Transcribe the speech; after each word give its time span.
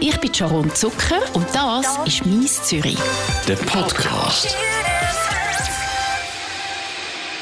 Ich 0.00 0.16
bin 0.20 0.32
Sharon 0.32 0.70
Zucker 0.74 1.20
und 1.34 1.46
das 1.52 1.98
ist 2.06 2.24
«Mies 2.24 2.62
Zürich». 2.62 2.98
Der 3.48 3.56
Podcast. 3.56 4.56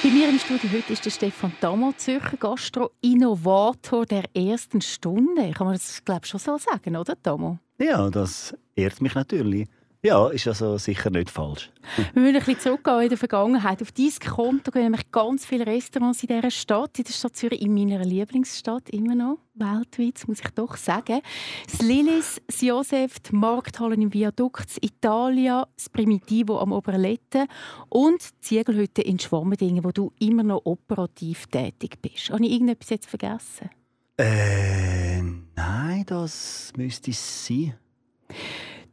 Bei 0.02 0.08
mir 0.08 0.30
im 0.30 0.38
Studio 0.38 0.70
heute 0.72 0.92
ist 0.94 1.04
der 1.04 1.10
Stefan 1.10 1.52
Damo, 1.60 1.92
Zürcher 1.96 2.38
Gastro-Innovator 2.38 4.06
der 4.06 4.24
ersten 4.34 4.80
Stunde. 4.80 5.50
Kann 5.52 5.66
man 5.66 5.74
das, 5.74 6.02
glaube 6.02 6.22
ich, 6.24 6.30
schon 6.30 6.40
so 6.40 6.56
sagen, 6.56 6.96
oder, 6.96 7.14
Damo? 7.22 7.58
Ja, 7.78 8.08
das 8.08 8.54
ehrt 8.74 9.02
mich 9.02 9.14
natürlich. 9.14 9.68
Ja, 10.06 10.28
ist 10.28 10.46
also 10.46 10.78
sicher 10.78 11.10
nicht 11.10 11.30
falsch. 11.30 11.68
Wir 12.14 12.22
müssen 12.22 12.36
ein 12.36 12.44
bisschen 12.44 12.60
zurückgehen 12.60 13.02
in 13.02 13.08
der 13.08 13.18
Vergangenheit. 13.18 13.82
Auf 13.82 13.90
dieses 13.90 14.20
Konto 14.20 14.70
gehen 14.70 14.84
nämlich 14.84 15.10
ganz 15.10 15.44
viele 15.44 15.66
Restaurants 15.66 16.22
in 16.22 16.28
dieser 16.28 16.52
Stadt, 16.52 16.96
in 16.96 17.04
der 17.04 17.12
Stadt 17.12 17.34
Zürich, 17.34 17.60
in 17.60 17.74
meiner 17.74 18.04
Lieblingsstadt 18.04 18.88
immer 18.90 19.16
noch, 19.16 19.38
weltweit, 19.54 20.22
muss 20.28 20.38
ich 20.38 20.50
doch 20.50 20.76
sagen. 20.76 21.22
Das 21.68 21.82
Lilis, 21.82 22.40
das 22.46 22.60
Josef, 22.60 23.18
die 23.18 23.34
Markthallen 23.34 24.00
im 24.00 24.14
Viadukt, 24.14 24.66
das 24.70 24.78
Italia, 24.80 25.66
das 25.74 25.88
Primitivo 25.88 26.60
am 26.60 26.70
Oberletten 26.70 27.48
und 27.88 28.22
die 28.22 28.40
Ziegelhütte 28.42 29.02
in 29.02 29.18
Schwammendingen, 29.18 29.82
wo 29.82 29.90
du 29.90 30.12
immer 30.20 30.44
noch 30.44 30.62
operativ 30.66 31.48
tätig 31.48 32.00
bist. 32.00 32.30
Habe 32.30 32.46
ich 32.46 32.52
irgendetwas 32.52 32.90
jetzt 32.90 33.10
vergessen? 33.10 33.70
Äh, 34.18 35.20
nein, 35.56 36.04
das 36.06 36.72
müsste 36.76 37.10
es 37.10 37.46
sein. 37.48 37.74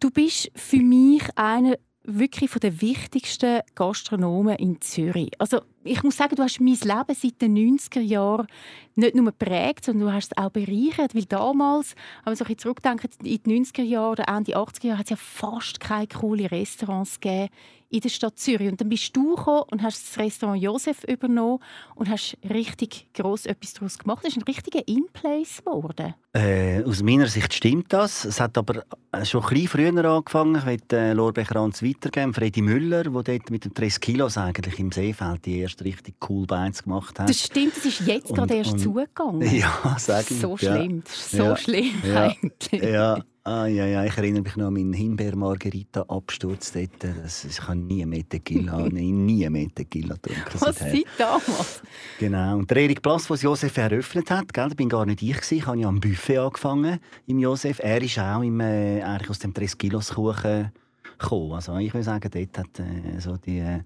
Du 0.03 0.11
bist 0.11 0.51
für 0.53 0.81
mich 0.81 1.23
einer 1.37 1.77
wirklich 2.03 2.49
von 2.49 2.59
der 2.59 2.81
wichtigsten 2.81 3.61
Gastronomen 3.73 4.57
in 4.57 4.81
Zürich. 4.81 5.31
Also 5.39 5.61
ich 5.85 6.03
muss 6.03 6.17
sagen, 6.17 6.35
du 6.35 6.43
hast 6.43 6.59
mein 6.59 6.73
Leben 6.73 7.15
seit 7.15 7.41
den 7.41 7.55
90er 7.55 8.01
Jahren 8.01 8.47
nicht 8.95 9.15
nur 9.15 9.27
geprägt, 9.27 9.85
sondern 9.85 10.07
du 10.07 10.13
hast 10.13 10.33
es 10.33 10.37
auch 10.37 10.49
bereichert. 10.49 11.15
Weil 11.15 11.23
damals, 11.23 11.95
wenn 12.25 12.31
man 12.31 12.35
so 12.35 12.43
ein 12.43 12.57
zurückdenkt, 12.57 13.15
in 13.23 13.43
den 13.43 13.63
90er 13.63 13.83
Jahren 13.83 14.11
oder 14.11 14.27
Ende 14.27 14.57
80er 14.57 14.87
Jahre, 14.87 14.99
hat 14.99 15.05
es 15.05 15.11
ja 15.11 15.15
fast 15.15 15.79
keine 15.79 16.07
coolen 16.07 16.47
Restaurants 16.47 17.21
gegeben 17.21 17.47
in 17.93 17.99
der 17.99 18.09
Stadt 18.09 18.39
Zürich. 18.39 18.69
Und 18.69 18.81
dann 18.81 18.89
bist 18.89 19.15
du 19.15 19.35
gekommen 19.35 19.63
und 19.69 19.83
hast 19.83 20.01
das 20.01 20.17
Restaurant 20.17 20.61
Josef 20.61 21.03
übernommen 21.03 21.59
und 21.93 22.09
hast 22.09 22.37
richtig 22.49 23.07
gross 23.13 23.45
etwas 23.45 23.73
daraus 23.73 23.99
gemacht. 23.99 24.23
Das 24.23 24.31
ist 24.31 24.37
ein 24.37 24.43
richtiger 24.43 24.85
In-Place 24.87 25.59
geworden. 25.63 26.15
Äh, 26.33 26.83
aus 26.83 27.03
meiner 27.03 27.27
Sicht 27.27 27.53
stimmt 27.53 27.93
das. 27.93 28.25
Es 28.25 28.39
hat 28.39 28.57
aber 28.57 28.83
schon 29.23 29.43
ein 29.43 29.49
bisschen 29.49 29.67
früher 29.67 30.05
angefangen. 30.05 30.55
Ich 30.55 30.65
möchte 30.65 30.97
äh, 30.97 31.13
Lorbeer-Kranz 31.13 31.83
weitergeben. 31.83 32.33
Freddy 32.33 32.63
Müller, 32.63 33.03
der 33.03 33.11
dort 33.11 33.51
mit 33.51 33.65
den 33.65 33.75
30 33.75 34.01
Kilos 34.01 34.39
eigentlich 34.39 34.79
im 34.79 34.91
Seefeld 34.91 35.45
die 35.45 35.59
erste 35.59 35.85
richtig 35.85 36.15
cool 36.27 36.47
Beins 36.47 36.81
gemacht 36.81 37.19
hat. 37.19 37.29
Das 37.29 37.39
stimmt, 37.39 37.77
das 37.77 37.85
ist 37.85 38.07
jetzt 38.07 38.33
gerade 38.33 38.55
erst 38.55 38.73
und, 38.73 38.79
zugegangen. 38.79 39.41
Ja, 39.53 39.95
sag 39.99 40.31
ich. 40.31 40.39
So 40.39 40.57
schlimm, 40.57 41.03
ja. 41.05 41.37
so 41.37 41.43
ja. 41.43 41.57
schlimm 41.57 42.01
ja. 42.03 42.23
eigentlich. 42.23 42.83
Ja. 42.83 43.19
Ah, 43.45 43.65
ja, 43.65 43.85
ja, 43.85 44.05
ich 44.05 44.17
erinnere 44.17 44.41
mich 44.43 44.55
noch 44.55 44.67
an 44.67 44.73
meinen 44.73 44.93
Himbeer-Margarita-Absturz 44.93 46.71
dort. 46.71 46.91
Das, 47.01 47.43
ich 47.43 47.61
habe 47.61 47.75
nie 47.75 48.05
mehr 48.05 48.23
Tequila, 48.27 48.77
nie 48.89 49.49
mehr 49.49 49.67
Tequila 49.75 50.15
getrunken. 50.15 50.61
Was 50.61 50.79
seit 50.79 51.05
damals? 51.17 51.81
Genau. 52.19 52.59
Und 52.59 52.71
der 52.71 52.77
Erik 52.77 53.01
Plass, 53.01 53.27
der 53.27 53.35
Josef 53.35 53.75
eröffnet 53.75 54.31
hat, 54.31 54.53
gell, 54.53 54.69
das 54.69 54.75
bin 54.75 54.87
gar 54.87 55.05
nicht 55.05 55.21
ich 55.21 55.35
gewesen. 55.35 55.57
Ich 55.57 55.67
habe 55.67 55.77
ja 55.77 55.89
am 55.89 55.99
Buffet 55.99 56.37
angefangen 56.37 56.99
im 57.27 57.39
Josef. 57.39 57.79
Er 57.79 58.01
ist 58.01 58.17
auch 58.17 58.43
im, 58.43 58.61
äh, 58.61 59.01
eigentlich 59.01 59.29
aus 59.29 59.39
dem 59.39 59.53
3 59.53 59.65
Kilos 59.77 60.13
Kuchen 60.13 60.71
gekommen. 61.17 61.51
Also 61.51 61.75
ich 61.77 61.93
würde 61.93 62.05
sagen, 62.05 62.29
dort 62.31 62.57
hat 62.57 62.79
äh, 62.79 63.19
so 63.19 63.35
die 63.35 63.59
äh, 63.59 63.81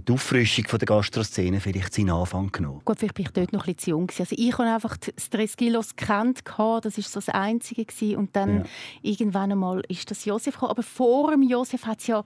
die 0.00 0.12
Auffrischung 0.12 0.66
von 0.66 0.78
der 0.78 0.86
Gastroszene 0.86 1.60
vielleicht 1.60 1.94
seinen 1.94 2.10
Anfang 2.10 2.50
genommen. 2.50 2.80
Gut, 2.84 2.98
vielleicht 2.98 3.14
bin 3.14 3.26
ich 3.26 3.32
dort 3.32 3.52
noch 3.52 3.66
ein 3.66 3.74
bisschen 3.74 3.78
zu 3.78 3.90
jung. 3.90 4.10
Also 4.18 4.34
ich 4.36 4.52
habe 4.52 4.64
einfach 4.64 4.96
das 4.96 5.30
30 5.30 5.56
Kilos 5.56 5.96
gekannt, 5.96 6.42
das 6.46 6.56
war 6.56 6.82
so 7.04 7.20
das 7.20 7.28
Einzige. 7.28 7.82
Und 8.16 8.34
dann 8.36 8.58
ja. 8.58 8.64
irgendwann 9.02 9.52
einmal 9.52 9.82
ist 9.88 10.10
das 10.10 10.24
Josef 10.24 10.54
gekommen. 10.54 10.70
Aber 10.70 10.82
vor 10.82 11.30
dem 11.30 11.42
Josef 11.42 11.86
hat 11.86 12.00
es 12.00 12.06
ja 12.06 12.24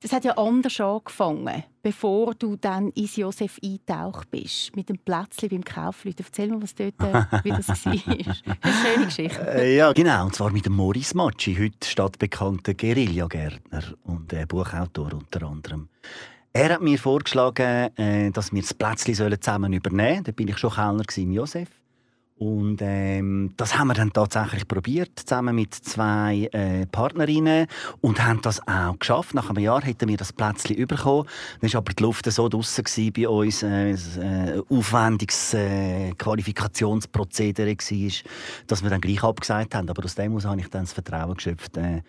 das 0.00 0.12
hat 0.12 0.24
ja 0.24 0.32
anders 0.32 0.78
angefangen, 0.78 1.64
bevor 1.82 2.34
du 2.34 2.56
dann 2.56 2.90
ins 2.90 3.16
Josef 3.16 3.58
eingetaucht 3.62 4.30
bist, 4.30 4.76
mit 4.76 4.88
dem 4.88 4.98
Plätzchen 4.98 5.48
beim 5.48 5.64
Kaufleuten. 5.64 6.24
Erzähl 6.24 6.48
mal, 6.48 6.62
was 6.62 6.74
dort, 6.74 7.00
äh, 7.00 7.44
wie 7.44 7.50
das 7.50 7.68
war. 7.68 7.92
Eine 8.06 8.74
schöne 8.74 9.04
Geschichte. 9.06 9.54
Äh, 9.54 9.76
ja, 9.76 9.92
genau. 9.92 10.26
Und 10.26 10.34
zwar 10.34 10.50
mit 10.50 10.66
dem 10.66 10.74
Morris 10.74 11.14
Matschi, 11.14 11.56
heute 11.56 11.88
stadtbekannter 11.88 12.74
Guerillagärtner 12.74 13.82
und 14.04 14.32
äh, 14.32 14.44
Buchautor 14.46 15.14
unter 15.14 15.46
anderem. 15.46 15.88
Er 16.58 16.72
hat 16.72 16.80
mir 16.80 16.98
vorgeschlagen, 16.98 17.94
äh, 17.98 18.30
dass 18.30 18.50
wir 18.50 18.62
das 18.62 18.72
Plätzchen 18.72 19.14
zusammen 19.14 19.74
übernehmen 19.74 20.08
sollen. 20.08 20.24
Da 20.24 20.32
bin 20.32 20.48
ich 20.48 20.56
schon 20.56 20.70
Kellner 20.70 21.04
im 21.14 21.32
Josef. 21.32 21.68
Und 22.38 22.78
ähm, 22.80 23.52
das 23.58 23.76
haben 23.76 23.88
wir 23.88 23.94
dann 23.94 24.10
tatsächlich 24.10 24.66
probiert, 24.66 25.10
zusammen 25.16 25.54
mit 25.54 25.74
zwei 25.74 26.48
äh, 26.52 26.86
Partnerinnen 26.86 27.66
und 28.00 28.24
haben 28.24 28.40
das 28.40 28.66
auch 28.66 28.98
geschafft. 28.98 29.34
Nach 29.34 29.50
einem 29.50 29.62
Jahr 29.62 29.82
hätten 29.82 30.08
wir 30.08 30.16
das 30.16 30.32
Plätzchen 30.32 30.86
bekommen. 30.86 31.28
Dann 31.60 31.70
war 31.74 31.78
aber 31.78 31.92
die 31.92 32.02
Luft 32.02 32.32
so 32.32 32.48
draussen 32.48 33.12
bei 33.14 33.28
uns, 33.28 33.62
äh, 33.62 33.90
äh, 33.90 34.62
aufwendiges 34.70 35.52
äh, 35.52 36.12
Qualifikationsprozedere 36.12 37.76
war, 37.76 38.10
dass 38.66 38.82
wir 38.82 38.88
dann 38.88 39.02
gleich 39.02 39.22
abgesagt 39.22 39.74
haben. 39.74 39.90
Aber 39.90 40.02
aus 40.02 40.14
dem 40.14 40.34
aus 40.34 40.46
habe 40.46 40.60
ich 40.60 40.68
dann 40.70 40.84
das 40.84 40.94
Vertrauen 40.94 41.34
geschöpft, 41.34 41.76
äh, 41.76 42.00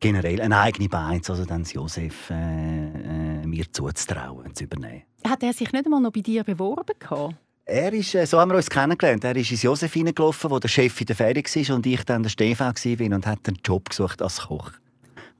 generell 0.00 0.40
eine 0.40 0.58
eigene 0.58 0.88
Beiz, 0.88 1.28
also 1.30 1.44
dann 1.44 1.64
Josef 1.64 2.30
äh, 2.30 2.34
äh, 2.34 3.46
mir 3.46 3.70
zuzutrauen, 3.70 4.54
zu 4.54 4.64
übernehmen. 4.64 5.02
Hat 5.24 5.42
er 5.42 5.52
sich 5.52 5.70
nicht 5.72 5.84
einmal 5.84 6.00
noch 6.00 6.12
bei 6.12 6.20
dir 6.20 6.42
beworben? 6.42 6.94
Gehabt? 6.98 7.34
Er 7.66 7.92
ist, 7.92 8.14
äh, 8.14 8.26
so 8.26 8.40
haben 8.40 8.50
wir 8.50 8.56
uns 8.56 8.68
kennengelernt. 8.68 9.22
Er 9.22 9.36
ist 9.36 9.50
ins 9.50 9.62
Josef 9.62 9.92
hineingelaufen, 9.92 10.50
wo 10.50 10.58
der 10.58 10.68
Chef 10.68 11.00
in 11.00 11.06
der 11.06 11.16
Ferien 11.16 11.44
war 11.44 11.76
und 11.76 11.86
ich 11.86 12.04
dann 12.04 12.22
der 12.22 12.30
Stefan 12.30 12.74
war 12.74 13.14
und 13.14 13.26
hat 13.26 13.46
einen 13.46 13.58
Job 13.64 13.90
gesucht 13.90 14.20
als 14.22 14.40
Koch. 14.40 14.72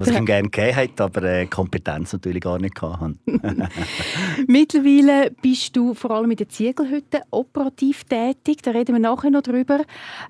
Was 0.01 0.09
ich 0.09 0.17
ihm 0.17 0.25
gerne 0.25 0.49
gegeben 0.49 0.75
hätte, 0.75 1.05
aber 1.05 1.23
äh, 1.23 1.47
Kompetenz 1.47 2.15
natürlich 2.15 2.43
gar 2.43 2.59
nicht 2.59 2.81
hatte. 2.81 3.17
Mittlerweile 4.47 5.31
bist 5.43 5.77
du 5.77 5.93
vor 5.93 6.13
allem 6.13 6.31
in 6.31 6.39
der 6.39 6.49
Ziegelhütte 6.49 7.21
operativ 7.31 8.05
tätig. 8.05 8.63
Da 8.63 8.71
reden 8.71 8.95
wir 8.95 9.01
nachher 9.01 9.31
noch 9.31 9.43
drüber. 9.43 9.85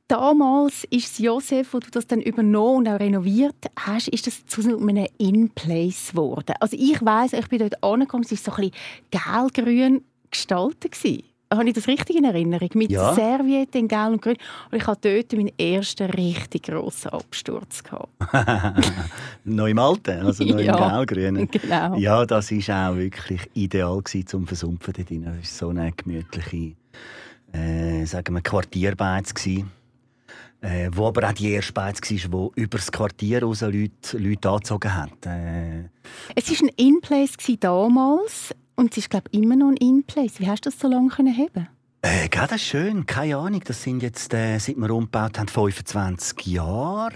Damals 0.09 0.85
ist 0.91 1.13
es 1.13 1.19
Josef, 1.19 1.73
wo 1.73 1.79
du 1.79 1.89
das 1.91 2.09
dann 2.09 2.21
übernommen 2.21 2.79
und 2.79 2.89
auch 2.89 2.99
renoviert 2.99 3.67
hast, 3.79 4.09
ist 4.09 4.27
das 4.27 4.45
zu 4.45 4.61
einem 4.63 5.07
In-Place 5.19 6.11
geworden. 6.11 6.55
Also 6.59 6.77
ich 6.77 7.01
weiß, 7.01 7.35
ich 7.35 7.49
bin 7.49 7.61
dort 7.61 7.83
angekommen, 7.85 8.25
es 8.25 8.33
war 8.33 8.39
so 8.57 8.63
ein 8.63 8.71
bisschen 8.71 9.53
gelb-grün 9.55 10.05
gestaltet 10.31 10.97
habe 11.53 11.69
ich 11.69 11.75
das 11.75 11.89
richtig 11.89 12.17
in 12.17 12.25
Erinnerung? 12.25 12.69
Mit 12.75 12.91
ja. 12.91 13.15
Serviette 13.15 13.79
in 13.79 13.89
Gelb 13.89 14.13
und 14.13 14.23
Grün. 14.23 14.37
Und 14.71 14.79
ich 14.79 14.87
hatte 14.87 15.15
dort 15.15 15.33
meinen 15.33 15.59
ersten 15.59 16.11
richtig 16.11 16.65
grossen 16.65 17.11
Absturz. 17.11 17.83
noch 19.45 19.67
im 19.67 19.79
Alten, 19.79 20.27
also 20.27 20.45
noch 20.45 20.59
ja, 20.61 21.01
im 21.01 21.07
Gelb-Grün. 21.07 21.49
Genau. 21.51 21.97
Ja, 21.97 22.25
das 22.25 22.51
war 22.53 22.91
auch 22.91 22.97
wirklich 22.97 23.41
ideal 23.55 24.03
zum 24.27 24.47
Versumpfen 24.47 24.95
dort 24.97 25.11
drin. 25.11 25.27
Es 25.43 25.61
war 25.61 25.69
so 25.69 25.79
eine 25.81 25.93
gemütliche 25.93 26.75
äh, 27.53 28.05
sagen 28.05 28.35
wir, 28.35 28.43
Quartierbeiz. 28.43 29.35
Äh, 30.63 30.91
wo 30.93 31.07
aber 31.07 31.27
auch 31.27 31.33
die 31.33 31.53
erste 31.53 31.73
Beiz 31.73 32.01
war, 32.03 32.51
die 32.55 32.61
über 32.61 32.77
das 32.77 32.93
Quartier 32.93 33.43
raus 33.43 33.63
Leute, 33.63 34.19
Leute 34.19 34.51
angezogen 34.51 34.95
hat. 34.95 35.25
Äh, 35.25 35.89
es 36.35 36.51
war 36.51 36.69
ein 36.69 36.75
In-Place 36.77 37.37
damals. 37.59 38.55
Und 38.81 38.93
es 38.93 38.97
ist, 38.97 39.11
glaube 39.11 39.29
ich, 39.31 39.39
immer 39.39 39.57
noch 39.57 39.73
In-Place. 39.79 40.41
Wie 40.41 40.49
hast 40.49 40.65
du 40.65 40.71
das 40.71 40.81
so 40.81 40.89
lange 40.89 41.11
können 41.11 41.37
haben? 41.37 41.69
Äh, 42.01 42.31
das 42.31 42.53
ist 42.53 42.63
schön. 42.63 43.05
Keine 43.05 43.37
Ahnung. 43.37 43.61
Das 43.63 43.83
sind 43.83 44.03
jetzt, 44.03 44.33
äh, 44.33 44.57
seit 44.57 44.79
wir 44.79 44.89
umgebaut 44.91 45.39
haben, 45.39 45.49
25 45.49 46.47
Jahre. 46.47 47.13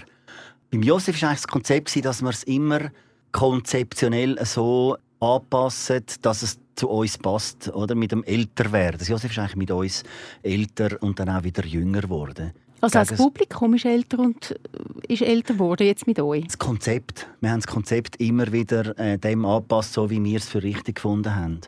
Beim 0.71 0.83
Josef 0.83 1.23
war 1.23 1.31
das 1.31 1.49
Konzept, 1.49 2.05
dass 2.05 2.21
wir 2.21 2.29
es 2.29 2.43
immer 2.43 2.91
konzeptionell 3.33 4.39
so 4.45 4.99
anpassen, 5.21 6.05
dass 6.21 6.43
es 6.43 6.59
zu 6.75 6.91
uns 6.91 7.17
passt, 7.17 7.69
oder? 7.69 7.95
Mit 7.95 8.13
dem 8.13 8.25
Älterwerden. 8.25 9.01
Josef 9.01 9.31
ist 9.31 9.39
eigentlich 9.39 9.57
mit 9.57 9.71
uns 9.71 10.03
älter 10.43 11.03
und 11.03 11.19
dann 11.19 11.31
auch 11.31 11.45
wieder 11.45 11.65
jünger 11.65 12.03
geworden. 12.03 12.53
Also 12.85 12.99
das 12.99 13.17
Publikum 13.17 13.75
ist 13.75 13.85
älter 13.85 14.19
und 14.19 14.51
äh, 14.51 15.13
ist 15.13 15.23
älter 15.23 15.55
geworden 15.55 15.87
jetzt 15.87 16.07
mit 16.07 16.21
euch? 16.21 16.45
Das 16.45 16.59
Konzept. 16.59 17.27
Wir 17.41 17.51
haben 17.51 17.61
das 17.61 17.67
Konzept 17.67 18.17
immer 18.17 18.53
wieder 18.53 18.99
äh, 18.99 19.19
dem 19.19 19.45
angepasst, 19.45 19.95
so 19.95 20.11
wie 20.11 20.23
wir 20.23 20.39
es 20.39 20.49
für 20.49 20.63
richtig 20.63 20.97
gefunden 20.97 21.35
haben. 21.35 21.61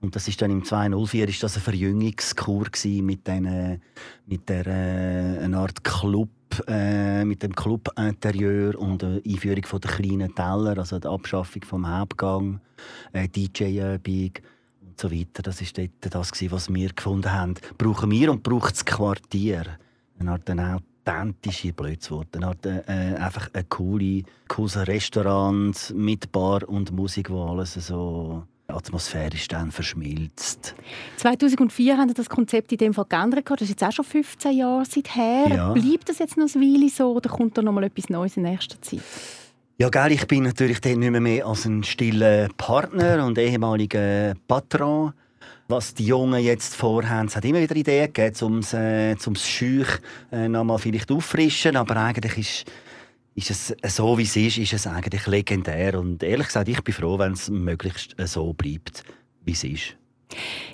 Und 0.00 0.16
das 0.16 0.26
ist 0.28 0.40
dann 0.40 0.50
im 0.50 0.64
204 0.64 1.28
ist 1.28 1.42
das 1.42 1.56
eine 1.56 1.62
Verjüngungskur 1.62 2.66
mit, 3.02 3.26
den, 3.26 3.80
mit 4.26 4.48
der 4.48 4.66
äh, 4.66 5.44
eine 5.44 5.58
Art 5.58 5.84
Club 5.84 6.30
äh, 6.66 7.24
mit 7.24 7.42
dem 7.42 7.54
Club-Interieur 7.54 8.78
und 8.78 9.02
der 9.02 9.20
Einführung 9.24 9.64
von 9.64 9.80
der 9.80 9.90
kleinen 9.90 10.34
Teller, 10.34 10.78
also 10.78 10.98
der 10.98 11.10
Abschaffung 11.10 11.62
vom 11.64 11.88
Hauptgang, 11.88 12.60
äh, 13.12 13.28
DJ-Übung 13.28 14.32
und 14.80 14.98
so 14.98 15.10
weiter. 15.12 15.42
Das 15.42 15.60
ist 15.60 15.78
dort 15.78 15.90
das, 16.00 16.32
was 16.50 16.72
wir 16.72 16.88
gefunden 16.88 17.32
haben. 17.32 17.54
Brauchen 17.78 18.10
wir 18.10 18.30
und 18.30 18.42
braucht 18.42 18.72
das 18.72 18.84
Quartier 18.84 19.78
eine 20.20 20.32
Art 20.32 20.48
eine 20.50 20.80
authentische 21.06 21.72
Blödswort. 21.72 22.28
Eine 22.36 22.48
Art 22.48 22.66
äh, 22.66 22.82
einfach 23.18 23.50
ein 23.52 23.68
coole, 23.68 24.22
cooles 24.48 24.76
Restaurant 24.76 25.92
mit 25.96 26.30
Bar 26.30 26.68
und 26.68 26.92
Musik, 26.92 27.30
wo 27.30 27.44
alles 27.44 27.74
so 27.74 28.44
atmosphärisch 28.68 29.48
dann 29.48 29.72
verschmilzt. 29.72 30.76
2004 31.16 31.96
haben 31.96 32.08
Sie 32.08 32.14
das 32.14 32.28
Konzept 32.28 32.70
in 32.70 32.78
dem 32.78 32.94
Fall 32.94 33.06
geändert. 33.08 33.50
Das 33.50 33.62
ist 33.62 33.70
jetzt 33.70 33.82
auch 33.82 33.92
schon 33.92 34.04
15 34.04 34.56
Jahre 34.56 34.84
seither. 34.84 35.48
Ja. 35.48 35.72
Bleibt 35.72 36.08
das 36.08 36.18
jetzt 36.18 36.36
noch 36.36 36.46
ein 36.54 36.60
Weile 36.60 36.88
so 36.88 37.12
oder 37.12 37.30
kommt 37.30 37.58
da 37.58 37.62
noch 37.62 37.72
mal 37.72 37.82
etwas 37.82 38.08
Neues 38.08 38.36
in 38.36 38.44
nächster 38.44 38.80
Zeit? 38.80 39.02
Ja, 39.78 39.88
gell, 39.88 40.12
ich 40.12 40.26
bin 40.26 40.44
natürlich 40.44 40.80
dann 40.80 40.98
nicht 40.98 41.10
mehr, 41.10 41.20
mehr 41.20 41.46
als 41.46 41.64
ein 41.64 41.82
stiller 41.82 42.48
Partner 42.58 43.24
und 43.24 43.38
ehemaliger 43.38 44.34
Patron. 44.46 45.14
Was 45.70 45.94
die 45.94 46.06
Jungen 46.06 46.42
jetzt 46.42 46.74
vorhaben, 46.74 47.28
es 47.28 47.36
hat 47.36 47.44
immer 47.44 47.60
wieder 47.60 47.76
Ideen 47.76 48.12
gegeben, 48.12 48.36
um 48.42 48.58
es 48.58 48.74
äh, 48.74 49.14
Scheuch 49.36 50.00
äh, 50.32 50.48
noch 50.48 50.64
mal 50.64 50.78
vielleicht 50.78 51.12
auffrischen, 51.12 51.76
aber 51.76 51.96
eigentlich 51.96 52.38
ist 52.38 52.64
ist 53.36 53.50
es 53.50 53.70
äh, 53.70 53.88
so, 53.88 54.18
wie 54.18 54.24
es 54.24 54.34
ist, 54.34 54.58
ist 54.58 54.72
es 54.72 54.88
eigentlich 54.88 55.28
legendär. 55.28 55.96
Und 55.96 56.24
ehrlich 56.24 56.48
gesagt, 56.48 56.68
ich 56.68 56.82
bin 56.82 56.92
froh, 56.92 57.20
wenn 57.20 57.34
es 57.34 57.48
möglichst 57.48 58.18
äh, 58.18 58.26
so 58.26 58.52
bleibt, 58.52 59.04
wie 59.44 59.52
es 59.52 59.62
ist. 59.62 59.96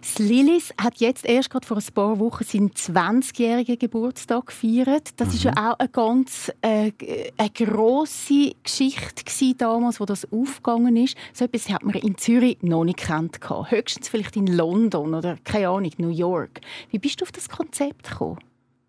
Das 0.01 0.19
Lilis 0.19 0.73
hat 0.81 0.99
jetzt 0.99 1.25
erst 1.25 1.51
gerade 1.51 1.67
vor 1.67 1.77
ein 1.77 1.95
paar 1.95 2.19
Wochen 2.19 2.45
seinen 2.45 2.71
20-jährigen 2.71 3.79
Geburtstag 3.79 4.47
gefeiert. 4.47 5.11
Das 5.17 5.29
mhm. 5.29 5.35
ist 5.35 5.45
ja 5.45 5.51
mhm. 5.53 5.59
auch 5.59 5.79
eine 5.79 5.89
ganz 5.89 6.53
äh, 6.63 6.93
eine 7.37 7.51
grosse 7.51 8.53
Geschichte 8.63 9.55
damals, 9.57 10.01
wo 10.01 10.05
das 10.05 10.31
aufgegangen 10.31 10.97
ist. 10.97 11.17
So 11.33 11.45
etwas 11.45 11.69
hat 11.69 11.85
man 11.85 11.95
in 11.95 12.17
Zürich 12.19 12.59
noch 12.63 12.85
nicht 12.85 12.99
kennt. 12.99 13.39
Höchstens 13.71 14.09
vielleicht 14.09 14.37
in 14.37 14.47
London 14.47 15.15
oder 15.15 15.37
keine 15.45 15.69
Ahnung, 15.69 15.93
New 15.99 16.11
York. 16.11 16.61
Wie 16.91 16.99
bist 16.99 17.21
du 17.21 17.25
auf 17.25 17.33
das 17.33 17.49
Konzept 17.49 18.11
gekommen? 18.11 18.39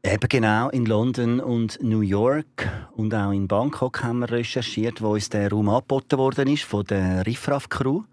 Eben 0.03 0.29
genau, 0.29 0.69
in 0.69 0.85
London 0.85 1.39
und 1.41 1.79
New 1.81 2.01
York 2.01 2.69
und 2.95 3.13
auch 3.13 3.31
in 3.31 3.47
Bangkok 3.47 4.03
haben 4.03 4.19
wir 4.19 4.31
recherchiert, 4.31 5.01
wo 5.01 5.13
uns 5.13 5.29
der 5.29 5.49
Raum 5.51 5.67
angeboten 5.67 6.17
worden 6.17 6.47
ist 6.47 6.63
von 6.63 6.85
der 6.85 7.25
Riffraff 7.25 7.67
Crew. 7.67 8.03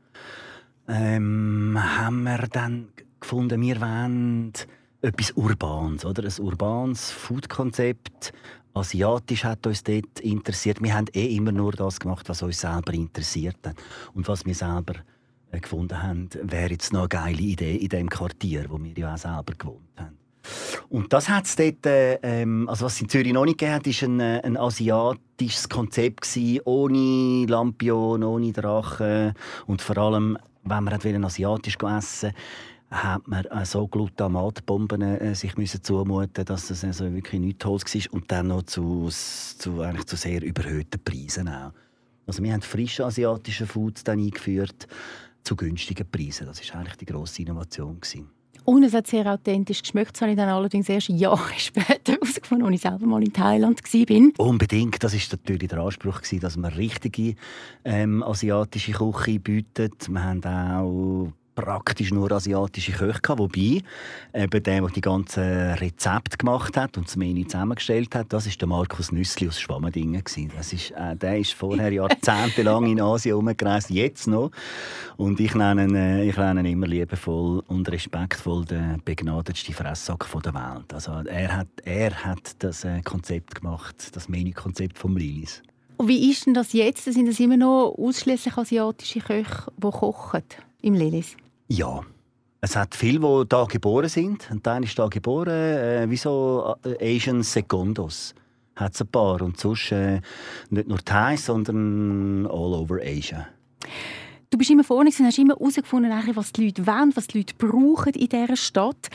Ähm, 0.86 1.78
haben 1.78 2.22
wir 2.24 2.46
dann 2.50 2.88
gefunden, 3.20 3.60
wir 3.60 3.80
wollen 3.80 4.52
etwas 5.00 5.30
Urbanes, 5.32 6.04
oder? 6.04 6.24
Ein 6.24 6.44
urbanes 6.44 7.10
Food-Konzept. 7.10 8.32
Asiatisch 8.74 9.44
hat 9.44 9.66
uns 9.66 9.84
dort 9.84 10.20
interessiert. 10.20 10.82
Wir 10.82 10.94
haben 10.94 11.06
eh 11.14 11.36
immer 11.36 11.52
nur 11.52 11.72
das 11.72 12.00
gemacht, 12.00 12.28
was 12.28 12.42
uns 12.42 12.60
selber 12.60 12.92
interessiert 12.92 13.58
hat. 13.64 13.76
Und 14.14 14.28
was 14.28 14.44
wir 14.44 14.54
selber 14.54 14.94
äh, 15.52 15.60
gefunden 15.60 16.02
haben, 16.02 16.28
wäre 16.42 16.70
jetzt 16.70 16.92
noch 16.92 17.00
eine 17.00 17.08
geile 17.08 17.40
Idee 17.40 17.76
in 17.76 17.88
dem 17.88 18.10
Quartier, 18.10 18.66
wo 18.68 18.82
wir 18.82 18.92
ja 18.96 19.14
auch 19.14 19.18
selber 19.18 19.54
gewohnt 19.56 19.88
haben. 19.96 20.18
Und 20.90 21.12
das 21.12 21.28
hat 21.28 21.46
es 21.46 21.56
dort, 21.56 21.86
äh, 21.86 22.14
ähm, 22.22 22.68
also 22.68 22.84
was 22.84 22.94
es 22.94 23.00
in 23.00 23.08
Zürich 23.08 23.32
noch 23.32 23.44
nicht 23.44 23.58
gegeben 23.58 23.76
hat, 23.76 23.86
ist 23.86 24.02
ein, 24.02 24.20
äh, 24.20 24.40
ein 24.44 24.56
asiatisches 24.56 25.68
Konzept 25.68 26.22
gewesen, 26.22 26.60
ohne 26.64 27.46
Lampion, 27.46 28.22
ohne 28.22 28.52
Drachen 28.52 29.34
und 29.66 29.80
vor 29.80 29.96
allem, 29.96 30.36
wenn 30.64 30.84
man 30.84 30.94
einen 30.94 31.24
asiatisch 31.24 31.76
essen 31.76 32.32
hat 32.90 33.26
man 33.26 33.44
äh, 33.46 33.64
so 33.64 33.88
Glutamatbomben 33.88 35.02
äh, 35.02 35.34
sich 35.34 35.56
müssen 35.56 35.82
zumuten, 35.82 36.44
dass 36.44 36.70
es 36.70 36.84
also 36.84 37.12
wirklich 37.12 37.40
nichts 37.40 37.64
Tolles 37.64 37.94
war 37.94 38.14
und 38.14 38.30
dann 38.30 38.48
noch 38.48 38.62
zu, 38.62 39.08
zu, 39.10 39.80
eigentlich 39.80 40.06
zu 40.06 40.16
sehr 40.16 40.42
überhöhten 40.42 41.02
Preisen 41.02 41.48
auch. 41.48 41.72
Also 42.26 42.42
wir 42.42 42.52
haben 42.52 42.62
frische 42.62 43.04
asiatische 43.04 43.66
Foods 43.66 44.04
dann 44.04 44.20
eingeführt 44.20 44.86
zu 45.42 45.56
günstigen 45.56 46.08
Preisen. 46.10 46.46
Das 46.46 46.66
war 46.72 46.80
eigentlich 46.80 46.96
die 46.96 47.06
grosse 47.06 47.42
Innovation 47.42 48.00
gewesen. 48.00 48.30
Und 48.64 48.82
es 48.82 48.94
hat 48.94 49.06
sehr 49.06 49.26
authentisch 49.30 49.82
geschmeckt. 49.82 50.14
Das 50.14 50.22
habe 50.22 50.32
ich 50.32 50.36
dann 50.36 50.48
allerdings 50.48 50.88
erst 50.88 51.08
Jahre 51.08 51.52
später 51.56 52.12
herausgefunden, 52.12 52.66
als 52.66 52.76
ich 52.76 52.80
selber 52.80 53.06
mal 53.06 53.22
in 53.22 53.32
Thailand 53.32 53.80
war. 53.92 54.46
Unbedingt. 54.46 55.02
Das 55.02 55.12
war 55.12 55.38
natürlich 55.38 55.68
der 55.68 55.78
Anspruch, 55.78 56.20
dass 56.40 56.56
man 56.56 56.72
richtige 56.72 57.34
ähm, 57.84 58.22
asiatische 58.22 58.92
Küche 58.92 59.38
bietet. 59.38 60.08
Wir 60.08 60.22
haben 60.22 60.44
auch 60.44 61.32
praktisch 61.54 62.10
nur 62.10 62.30
asiatische 62.32 62.92
Köche 62.92 63.20
gehabt, 63.20 63.38
wobei 63.38 63.82
eben 64.34 64.62
der, 64.62 64.80
der 64.80 64.88
die 64.88 65.00
ganzen 65.00 65.72
Rezepte 65.74 66.36
gemacht 66.36 66.76
hat 66.76 66.96
und 66.96 67.06
das 67.06 67.16
Menü 67.16 67.44
zusammengestellt 67.46 68.14
hat, 68.14 68.32
das 68.32 68.46
ist 68.46 68.60
der 68.60 68.68
Markus 68.68 69.12
Nüssli 69.12 69.48
aus 69.48 69.60
Schwammendingen 69.60 70.22
Das 70.56 70.72
ist, 70.72 70.90
äh, 70.92 71.16
der 71.16 71.38
ist 71.38 71.52
vorher 71.52 71.92
jahrzehntelang 71.92 72.86
in 72.86 73.00
Asien 73.00 73.36
umgereist, 73.36 73.90
jetzt 73.90 74.26
noch. 74.26 74.50
Und 75.16 75.40
ich 75.40 75.54
nenne 75.54 75.84
ihn, 75.84 75.94
äh, 75.94 76.24
ich 76.24 76.36
nenne 76.36 76.68
immer 76.68 76.86
liebevoll 76.86 77.62
und 77.68 77.90
respektvoll 77.90 78.64
den 78.64 79.00
begnadetsten 79.04 79.74
Fresssack 79.74 80.26
der 80.44 80.54
Welt. 80.54 80.92
Also 80.92 81.12
er 81.12 81.56
hat, 81.56 81.68
er 81.84 82.24
hat 82.24 82.56
das 82.58 82.84
äh, 82.84 83.00
Konzept 83.02 83.54
gemacht, 83.56 84.14
das 84.14 84.28
Menükonzept 84.28 84.98
vom 84.98 85.16
Lilis. 85.16 85.62
Und 85.96 86.08
wie 86.08 86.30
ist 86.30 86.46
denn 86.46 86.54
das 86.54 86.72
jetzt? 86.72 87.04
Sind 87.04 87.28
das 87.28 87.38
immer 87.38 87.56
noch 87.56 87.94
ausschließlich 87.96 88.56
asiatische 88.56 89.20
Köche, 89.20 89.72
die 89.76 89.90
kochen 89.90 90.42
im 90.82 90.94
Lilis? 90.94 91.36
Ja. 91.68 92.02
Es 92.60 92.76
hat 92.76 92.94
viele, 92.94 93.20
die 93.20 93.56
hier 93.56 93.66
geboren 93.66 94.08
sind. 94.08 94.50
Ein 94.50 94.62
Teil 94.62 94.84
ist 94.84 94.96
hier 94.96 95.08
geboren, 95.08 95.50
äh, 95.50 96.06
wie 96.08 96.16
so 96.16 96.74
äh, 96.82 97.14
Asian 97.16 97.42
Secondos. 97.42 98.34
Hat 98.76 98.94
es 98.94 99.02
ein 99.02 99.08
paar. 99.08 99.42
Und 99.42 99.60
sonst 99.60 99.92
äh, 99.92 100.20
nicht 100.70 100.88
nur 100.88 100.98
Thai, 100.98 101.36
sondern 101.36 102.46
all 102.46 102.72
over 102.72 103.00
Asia. 103.02 103.46
Du 104.48 104.56
bist 104.56 104.70
immer 104.70 104.84
vorne 104.84 105.10
und 105.10 105.26
hast 105.26 105.38
immer 105.38 105.56
herausgefunden, 105.58 106.12
was 106.34 106.52
die 106.52 106.66
Leute 106.66 106.86
wollen, 106.86 107.12
was 107.14 107.26
die 107.26 107.38
Leute 107.38 107.54
brauchen 107.58 108.14
in 108.14 108.28
dieser 108.28 108.56
Stadt. 108.56 109.10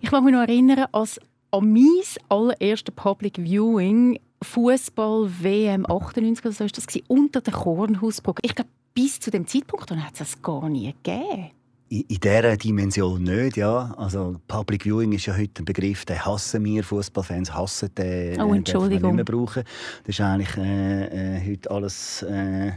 Ich 0.00 0.10
mag 0.10 0.24
mich 0.24 0.32
noch 0.32 0.40
erinnern, 0.40 0.86
als 0.92 1.20
an 1.50 1.72
mein 1.72 2.02
allererstes 2.28 2.94
Public 2.94 3.36
Viewing 3.36 4.18
Fußball 4.42 5.30
WM 5.40 5.84
98 5.86 6.44
oder 6.44 6.52
so 6.52 6.64
ist 6.64 6.78
das 6.78 6.86
unter 7.08 7.40
der 7.40 7.52
Kornhausbrücke. 7.52 8.42
Ich 8.44 8.54
glaube, 8.54 8.70
bis 8.94 9.20
zu 9.20 9.30
dem 9.30 9.46
Zeitpunkt 9.46 9.90
hat 9.90 10.12
es 10.14 10.18
das 10.18 10.42
gar 10.42 10.68
nie 10.68 10.94
gegeben 11.02 11.50
in, 11.88 12.04
dieser 12.08 12.56
Dimension 12.56 13.22
nicht, 13.22 13.56
ja. 13.56 13.94
Also 13.96 14.36
Public 14.46 14.84
Viewing 14.84 15.12
ist 15.12 15.26
ja 15.26 15.36
heute 15.36 15.62
ein 15.62 15.64
Begriff, 15.64 16.04
den 16.04 16.24
hassen 16.24 16.64
wir 16.64 16.84
Fußballfans, 16.84 17.52
hassen 17.54 17.94
den, 17.94 18.40
oh, 18.40 18.52
Entschuldigung. 18.52 19.16
nicht 19.16 19.28
mehr 19.28 19.36
brauchen. 19.36 19.64
Das 20.04 20.14
ist 20.14 20.20
eigentlich 20.20 20.56
äh, 20.56 21.36
äh, 21.36 21.50
heute 21.50 21.70
alles. 21.70 22.22
Äh... 22.22 22.72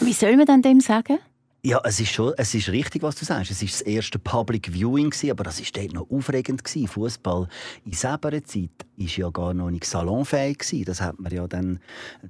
Wie 0.00 0.12
soll 0.12 0.36
man 0.36 0.46
denn 0.46 0.62
dem 0.62 0.80
sagen? 0.80 1.18
Ja, 1.66 1.80
es 1.82 1.98
ist 1.98 2.12
schon, 2.12 2.32
es 2.36 2.54
ist 2.54 2.68
richtig, 2.68 3.02
was 3.02 3.16
du 3.16 3.24
sagst. 3.24 3.50
Es 3.50 3.60
war 3.60 3.66
das 3.66 3.80
erste 3.80 4.20
Public 4.20 4.72
Viewing 4.72 5.12
aber 5.32 5.42
das 5.42 5.58
war 5.58 5.66
dort 5.82 5.94
noch 5.94 6.08
aufregend 6.08 6.62
Fußball 6.64 7.48
in 7.84 7.92
selber 7.92 8.30
Zeit 8.44 8.86
ist 8.96 9.16
ja 9.16 9.28
gar 9.30 9.52
noch 9.52 9.70
nicht 9.70 9.84
salonfähig 9.84 10.58
gewesen. 10.58 10.84
Das 10.84 11.00
hat 11.00 11.18
man 11.18 11.32
ja 11.32 11.46
dann 11.46 11.80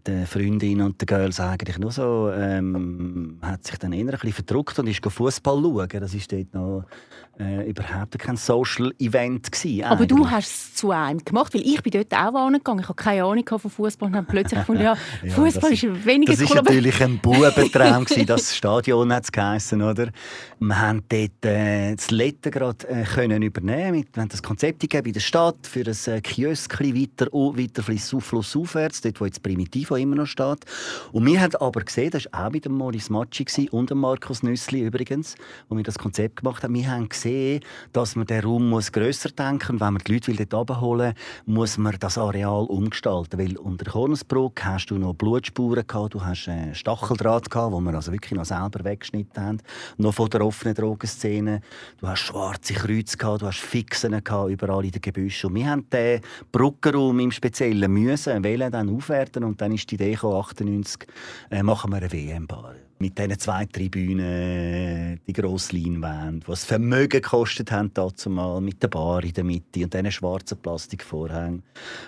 den 0.06 0.26
Freundinnen 0.26 0.84
und 0.84 1.00
den 1.00 1.06
Girls 1.06 1.38
eigentlich 1.38 1.78
nur 1.78 1.92
so, 1.92 2.30
ähm, 2.32 3.38
hat 3.42 3.64
sich 3.66 3.78
dann 3.78 3.92
eher 3.92 4.00
ein 4.00 4.10
bisschen 4.10 4.32
verdruckt 4.32 4.78
und 4.78 4.86
ist 4.88 5.04
Fußball 5.06 5.62
schauen. 5.62 6.00
Das 6.00 6.14
ist 6.14 6.32
dort 6.32 6.54
noch 6.54 6.84
äh, 7.38 7.68
überhaupt 7.68 8.18
kein 8.18 8.36
Social 8.36 8.92
Event 8.98 9.52
gewesen. 9.52 9.84
Aber 9.84 10.00
eigentlich. 10.00 10.08
du 10.08 10.30
hast 10.30 10.46
es 10.46 10.74
zu 10.74 10.90
einem 10.90 11.24
gemacht, 11.24 11.54
weil 11.54 11.62
ich 11.62 11.82
bin 11.82 11.92
dort 11.92 12.12
auch 12.14 12.34
angegangen. 12.34 12.80
Ich 12.80 12.88
habe 12.88 12.96
keine 12.96 13.24
Ahnung 13.24 13.44
von 13.46 13.70
Fußball 13.70 14.08
und 14.08 14.16
habe 14.16 14.26
plötzlich 14.28 14.60
gefunden, 14.60 14.82
ja, 14.82 14.96
ja 15.22 15.32
Fußball 15.32 15.72
ist, 15.72 15.84
ist 15.84 16.06
weniger 16.06 16.32
Das 16.32 16.50
cool, 16.50 16.56
natürlich 16.56 17.02
ein 17.02 17.18
Bubentraum 17.18 18.06
Das 18.26 18.56
Stadion 18.56 19.12
hat 19.12 19.25
es 19.26 19.32
geheißen, 19.32 19.82
oder? 19.82 20.08
Wir 20.58 20.80
haben 20.80 21.02
dort 21.08 21.44
äh, 21.44 21.94
das 21.94 22.10
Letten 22.10 22.50
gerade 22.50 22.88
äh, 22.88 23.04
können 23.04 23.42
übernehmen. 23.42 24.06
Wir 24.12 24.22
haben 24.22 24.28
das 24.28 24.42
Konzept 24.42 24.80
gegeben 24.80 25.08
in 25.08 25.12
der 25.12 25.20
Stadt 25.20 25.66
für 25.66 25.84
ein 25.84 26.14
äh, 26.14 26.20
Kiosk 26.20 26.80
weiter, 26.80 27.26
weiter 27.32 27.82
Fluss 27.82 28.56
aufwärts, 28.56 29.00
dort 29.00 29.20
wo 29.20 29.26
jetzt 29.26 29.42
Primitivo 29.42 29.96
immer 29.96 30.16
noch 30.16 30.26
steht. 30.26 30.64
Und 31.12 31.26
wir 31.26 31.40
haben 31.40 31.54
aber 31.56 31.80
gesehen, 31.80 32.10
das 32.10 32.26
war 32.32 32.46
auch 32.46 32.52
mit 32.52 32.64
dem 32.64 32.72
Maurice 32.72 33.12
Matschi 33.12 33.68
und 33.70 33.90
dem 33.90 33.98
Markus 33.98 34.42
Nüssli 34.42 34.82
übrigens, 34.82 35.34
wo 35.68 35.76
wir 35.76 35.84
das 35.84 35.98
Konzept 35.98 36.36
gemacht 36.36 36.62
haben. 36.62 36.74
Wir 36.74 36.90
haben 36.90 37.08
gesehen, 37.08 37.60
dass 37.92 38.16
man 38.16 38.26
den 38.26 38.42
Raum 38.42 38.68
muss 38.68 38.92
grösser 38.92 39.30
denken 39.30 39.74
muss. 39.74 39.80
Wenn 39.80 39.92
man 39.94 40.02
die 40.06 40.12
Leute 40.14 40.26
will 40.28 40.46
dort 40.46 40.70
abholen 40.70 41.14
muss 41.46 41.78
man 41.78 41.96
das 41.98 42.18
Areal 42.18 42.64
umgestalten. 42.66 43.38
Weil 43.38 43.56
unter 43.56 43.90
Kornesbruck 43.90 44.64
hast 44.64 44.90
du 44.90 44.98
noch 44.98 45.14
Blutspuren 45.14 45.86
gehabt, 45.86 46.14
du 46.14 46.24
hast 46.24 46.48
äh, 46.48 46.74
Stacheldraht 46.74 47.50
gehabt, 47.50 47.72
wo 47.72 47.80
wir 47.80 47.94
also 47.94 48.12
wirklich 48.12 48.32
noch 48.32 48.44
selber 48.44 48.84
weggeschnitten 49.16 49.42
haben. 49.42 49.58
Noch 49.98 50.14
von 50.14 50.30
der 50.30 50.44
offenen 50.44 50.74
Drogenszene. 50.74 51.60
Du 51.98 52.06
hast 52.06 52.20
schwarze 52.20 52.74
Kreuze 52.74 53.16
gehabt, 53.16 53.42
du 53.42 53.46
hast 53.46 53.60
Fixen 53.60 54.22
gehabt, 54.22 54.50
überall 54.50 54.84
in 54.84 54.90
den 54.90 55.00
Gebüschen. 55.00 55.50
Und 55.50 55.56
wir 55.56 55.70
haben 55.70 55.88
den 55.90 56.20
Brückenraum 56.52 57.18
im 57.20 57.30
Speziellen 57.30 57.92
müssen, 57.92 58.42
wählen, 58.44 58.70
dann 58.70 58.88
aufwerten 58.88 59.44
und 59.44 59.60
dann 59.60 59.72
ist 59.72 59.90
die 59.90 59.96
Idee 59.96 60.12
gekommen, 60.12 60.36
98 60.36 61.08
äh, 61.50 61.62
machen 61.62 61.90
wir 61.90 61.98
eine 61.98 62.12
WM-Bar 62.12 62.85
mit 62.98 63.18
diesen 63.18 63.38
zwei 63.38 63.66
Tribünen, 63.66 65.20
die 65.26 65.32
grosse 65.32 65.76
Leinwand, 65.76 66.48
was 66.48 66.64
Vermögen 66.64 67.20
gekostet 67.20 67.70
haben 67.70 67.90
dazu 67.92 68.30
mal 68.30 68.60
mit 68.60 68.82
der 68.82 68.88
Bar 68.88 69.22
in 69.22 69.32
der 69.32 69.44
Mitte 69.44 69.84
und 69.84 69.92
diesen 69.92 70.10
schwarzen 70.10 70.58
Plastikvorhängen. 70.58 71.62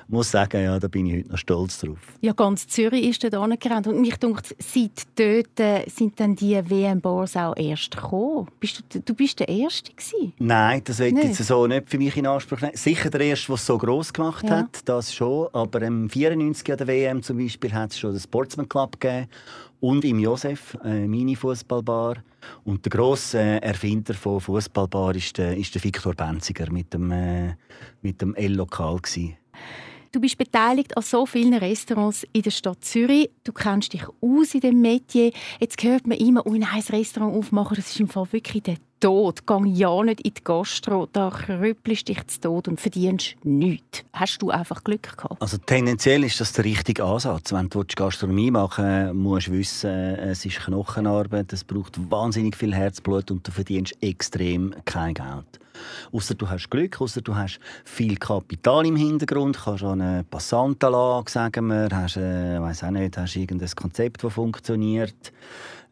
Ich 0.06 0.12
muss 0.12 0.30
sagen, 0.30 0.62
ja, 0.62 0.78
da 0.78 0.88
bin 0.88 1.06
ich 1.06 1.18
heute 1.18 1.30
noch 1.30 1.38
stolz 1.38 1.80
drauf. 1.80 1.98
Ja, 2.20 2.32
ganz 2.32 2.66
Zürich 2.66 3.06
ist 3.06 3.22
dort 3.22 3.34
angerannt 3.34 3.86
und 3.86 4.00
mich 4.00 4.16
denkt, 4.16 4.54
seit 4.58 5.06
dort 5.16 5.60
äh, 5.60 5.88
sind 5.88 6.18
dann 6.20 6.34
die 6.34 6.58
WM-Bars 6.68 7.36
auch 7.36 7.56
erst 7.56 7.96
gekommen. 7.96 8.48
Bist 8.60 8.82
du, 8.88 9.00
du 9.00 9.14
bist 9.14 9.40
der 9.40 9.48
Erste 9.48 9.92
gewesen? 9.92 10.32
Nein, 10.38 10.82
das 10.84 11.00
ich 11.00 11.14
jetzt 11.14 11.44
so 11.44 11.66
nicht 11.66 11.90
für 11.90 11.98
mich 11.98 12.16
in 12.16 12.26
Anspruch 12.26 12.60
nehmen. 12.60 12.76
Sicher 12.76 13.10
der 13.10 13.20
Erste, 13.20 13.46
der 13.48 13.54
es 13.56 13.66
so 13.66 13.76
gross 13.76 14.12
gemacht 14.12 14.44
ja. 14.44 14.58
hat, 14.58 14.88
das 14.88 15.14
schon. 15.14 15.48
Aber 15.52 15.82
im 15.82 16.08
94 16.08 16.70
an 16.70 16.78
der 16.78 16.86
WM 16.86 17.22
zum 17.22 17.38
Beispiel 17.38 17.72
hat 17.72 17.90
es 17.90 17.98
schon 17.98 18.12
den 18.12 18.20
Sportsman 18.20 18.68
Club 18.68 18.98
gegeben 18.98 19.28
und 19.80 20.04
im 20.04 20.18
Josef, 20.18 20.76
äh, 20.84 21.06
meine 21.06 21.36
Fußballbar. 21.36 22.16
Und 22.64 22.84
der 22.84 22.90
grosse 22.90 23.38
äh, 23.38 23.58
Erfinder 23.58 24.14
von 24.14 24.40
Fußballbar 24.40 25.14
ist 25.14 25.38
der, 25.38 25.56
ist 25.56 25.74
der 25.74 25.84
Viktor 25.84 26.14
Benziger 26.14 26.70
mit 26.70 26.92
dem, 26.92 27.10
äh, 27.10 27.54
mit 28.02 28.20
dem 28.20 28.34
L-Lokal. 28.34 29.00
Du 30.10 30.20
bist 30.20 30.38
beteiligt 30.38 30.96
an 30.96 31.02
so 31.02 31.26
vielen 31.26 31.52
Restaurants 31.52 32.26
in 32.32 32.40
der 32.40 32.50
Stadt 32.50 32.82
Zürich. 32.82 33.28
Du 33.44 33.52
kennst 33.52 33.92
dich 33.92 34.04
aus 34.22 34.54
in 34.54 34.60
dem 34.60 34.80
Metier. 34.80 35.32
Jetzt 35.60 35.82
hört 35.82 36.06
man 36.06 36.16
immer, 36.16 36.46
oh, 36.46 36.54
ein 36.54 36.62
Restaurant 36.62 37.36
aufmachen, 37.36 37.76
das 37.76 37.90
ist 37.90 38.00
im 38.00 38.08
Fall 38.08 38.26
wirklich 38.32 38.62
der 38.62 38.76
Tod. 39.00 39.46
Geh 39.46 39.68
ja 39.68 40.02
nicht 40.02 40.22
in 40.22 40.32
die 40.32 40.42
Gastro, 40.42 41.06
da 41.12 41.28
krüppelst 41.30 42.08
dich 42.08 42.26
zu 42.26 42.40
Tod 42.40 42.68
und 42.68 42.80
verdienst 42.80 43.36
nichts. 43.44 44.02
Hast 44.14 44.40
du 44.40 44.50
einfach 44.50 44.82
Glück 44.82 45.14
gehabt? 45.16 45.42
Also 45.42 45.58
tendenziell 45.58 46.24
ist 46.24 46.40
das 46.40 46.52
der 46.52 46.64
richtige 46.64 47.04
Ansatz. 47.04 47.52
Wenn 47.52 47.68
du 47.68 47.84
Gastronomie 47.84 48.50
machen 48.50 48.84
willst, 48.86 49.14
musst 49.14 49.46
du 49.48 49.52
wissen, 49.52 49.90
es 49.90 50.44
ist 50.46 50.60
Knochenarbeit, 50.60 51.52
es 51.52 51.64
braucht 51.64 52.10
wahnsinnig 52.10 52.56
viel 52.56 52.74
Herzblut 52.74 53.30
und 53.30 53.46
du 53.46 53.52
verdienst 53.52 53.94
extrem 54.00 54.74
kein 54.86 55.12
Geld. 55.12 55.60
Außer 56.12 56.34
du 56.34 56.48
hast 56.48 56.70
Glück, 56.70 57.00
außer 57.00 57.20
du 57.20 57.34
hast 57.34 57.60
viel 57.84 58.16
Kapital 58.16 58.86
im 58.86 58.96
Hintergrund, 58.96 59.58
kannst 59.58 59.84
an 59.84 60.00
eine 60.00 60.24
Passantenlage, 60.24 61.30
sagen 61.30 61.66
wir, 61.66 61.88
hast, 61.92 62.16
äh, 62.16 62.60
weiß 62.60 62.84
auch 62.84 62.90
nicht, 62.90 63.16
hast 63.16 63.36
irgendein 63.36 63.70
Konzept, 63.70 64.24
das 64.24 64.32
funktioniert. 64.32 65.32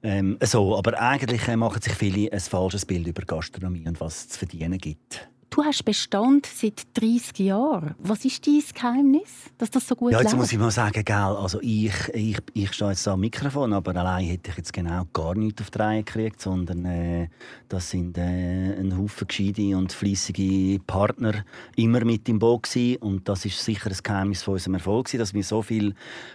Ähm, 0.02 0.38
so, 0.42 0.76
aber 0.76 1.00
eigentlich 1.00 1.48
äh, 1.48 1.56
machen 1.56 1.82
sich 1.82 1.94
viele 1.94 2.30
ein 2.32 2.40
falsches 2.40 2.84
Bild 2.84 3.06
über 3.06 3.22
Gastronomie 3.22 3.86
und 3.86 4.00
was 4.00 4.16
es 4.16 4.28
zu 4.28 4.38
verdienen 4.38 4.78
gibt. 4.78 5.28
Du 5.56 5.64
hast 5.64 5.86
Bestand 5.86 6.44
seit 6.44 6.86
30 6.92 7.38
Jahren. 7.38 7.94
Was 8.00 8.26
ist 8.26 8.46
dein 8.46 8.62
Geheimnis, 8.74 9.46
dass 9.56 9.70
das 9.70 9.88
so 9.88 9.96
gut 9.96 10.12
Ja, 10.12 10.18
jetzt 10.18 10.32
läuft? 10.32 10.36
muss 10.36 10.52
ich 10.52 10.58
mal 10.58 10.70
sagen, 10.70 11.02
gell, 11.02 11.16
also 11.16 11.62
ich, 11.62 11.94
ich, 12.12 12.36
ich 12.52 12.74
stehe 12.74 12.90
jetzt 12.90 13.08
am 13.08 13.20
Mikrofon, 13.20 13.72
aber 13.72 13.96
allein 13.96 14.26
hätte 14.26 14.50
ich 14.50 14.58
jetzt 14.58 14.74
genau 14.74 15.06
gar 15.14 15.34
nichts 15.34 15.62
auf 15.62 15.70
die 15.70 15.78
Reihe 15.78 16.02
gekriegt, 16.02 16.42
sondern 16.42 16.84
äh, 16.84 17.28
das 17.70 17.88
sind 17.88 18.18
äh, 18.18 18.78
ein 18.78 18.98
Haufen 18.98 19.28
gescheite 19.28 19.74
und 19.78 19.94
fleissige 19.94 20.78
Partner 20.86 21.32
immer 21.74 22.04
mit 22.04 22.28
im 22.28 22.38
Boot 22.38 22.64
gewesen. 22.64 22.98
und 22.98 23.26
das 23.26 23.46
ist 23.46 23.64
sicher 23.64 23.90
ein 23.90 23.96
Geheimnis 24.02 24.42
von 24.42 24.54
unserem 24.54 24.74
Erfolg 24.74 25.10
dass 25.10 25.32
wir 25.32 25.42
so 25.42 25.62
viel 25.62 25.94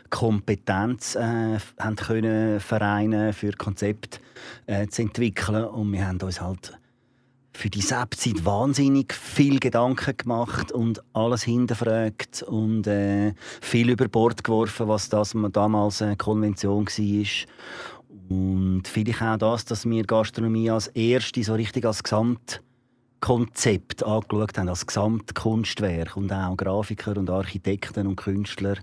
Kompetenz 0.10 1.14
äh, 1.14 1.60
haben 1.78 1.96
können 1.96 2.60
vereinen 2.60 3.34
für 3.34 3.52
Konzept 3.52 4.20
äh, 4.66 4.88
zu 4.88 5.04
entwickeln 5.04 5.66
und 5.66 5.92
wir 5.92 6.08
haben 6.08 6.20
uns 6.22 6.42
halt 6.42 6.81
für 7.54 7.70
die 7.70 7.80
Zeit 7.80 8.10
wahnsinnig 8.44 9.14
viel 9.14 9.60
Gedanken 9.60 10.18
gemacht 10.18 10.72
und 10.72 11.04
alles 11.14 11.44
hinterfragt 11.44 12.42
und 12.44 12.88
äh, 12.88 13.34
viel 13.62 13.90
über 13.90 14.08
Bord 14.08 14.44
geworfen, 14.44 14.88
was 14.88 15.10
das 15.10 15.36
damals 15.52 16.02
eine 16.02 16.18
Konvention 16.18 16.88
war. 16.88 17.28
Und 18.30 18.88
vielleicht 18.88 19.22
auch 19.22 19.38
das, 19.38 19.66
dass 19.66 19.88
wir 19.88 20.04
Gastronomie 20.04 20.70
als 20.70 20.88
erste 20.88 21.44
so 21.44 21.54
richtig 21.54 21.86
als 21.86 22.02
Gesamtkonzept 22.02 24.04
angeschaut 24.04 24.58
haben, 24.58 24.70
als 24.70 24.88
Gesamtkunstwerk 24.88 26.16
und 26.16 26.32
auch 26.32 26.56
Grafiker 26.56 27.18
und 27.18 27.30
Architekten 27.30 28.08
und 28.08 28.16
Künstler 28.16 28.78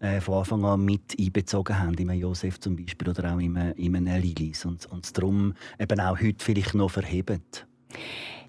äh, 0.00 0.22
von 0.22 0.38
Anfang 0.38 0.64
an 0.64 0.82
mit 0.82 1.14
einbezogen 1.18 1.78
haben, 1.78 1.92
im 1.94 2.10
Josef 2.12 2.58
zum 2.58 2.76
Beispiel 2.76 3.10
oder 3.10 3.34
auch 3.34 3.38
im, 3.38 3.56
im 3.76 4.06
Lilis 4.06 4.64
und, 4.64 4.86
und 4.86 5.14
darum 5.16 5.52
eben 5.78 6.00
auch 6.00 6.18
heute 6.18 6.42
vielleicht 6.42 6.74
noch 6.74 6.90
verhebt. 6.90 7.66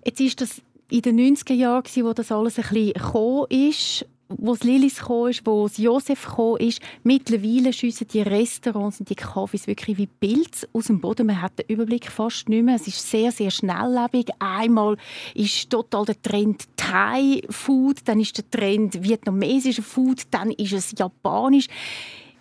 Jetzt 0.06 0.22
ist 0.22 0.42
das 0.42 0.62
in 0.90 1.02
den 1.02 1.20
90er 1.20 1.54
Jahren, 1.54 1.84
wo 1.98 2.14
das 2.14 2.32
alles 2.32 2.58
ein 2.58 2.64
bisschen 2.64 2.94
gekommen 2.94 3.46
ist, 3.50 4.06
wo 4.30 4.56
Lilis 4.62 5.00
gekommen 5.00 5.30
ist, 5.30 5.46
wo 5.46 5.68
Josef 5.76 6.26
gekommen 6.26 6.58
ist. 6.60 6.82
Mittlerweile 7.04 7.72
schiessen 7.72 8.08
die 8.08 8.22
Restaurants 8.22 9.00
und 9.00 9.10
die 9.10 9.16
Cafés 9.16 9.68
wirklich 9.68 9.98
wie 9.98 10.08
Pilz 10.08 10.68
aus 10.74 10.88
dem 10.88 11.00
Boden. 11.00 11.28
Man 11.28 11.42
hat 11.42 11.60
den 11.60 11.66
Überblick 11.68 12.12
fast 12.12 12.50
nicht 12.50 12.64
mehr. 12.64 12.76
Es 12.76 12.88
ist 12.88 13.10
sehr, 13.10 13.32
sehr 13.32 13.52
schnelllebig. 13.52 14.30
Einmal 14.40 14.98
ist 15.34 15.70
total 15.70 16.06
der 16.06 16.22
Trend 16.22 16.66
Thai-Food, 16.76 18.00
dann 18.06 18.20
ist 18.20 18.38
der 18.38 18.50
Trend 18.50 19.02
vietnamesischer 19.02 19.84
Food, 19.84 20.24
dann 20.32 20.52
ist 20.52 20.74
es 20.74 20.94
japanisch. 20.98 21.68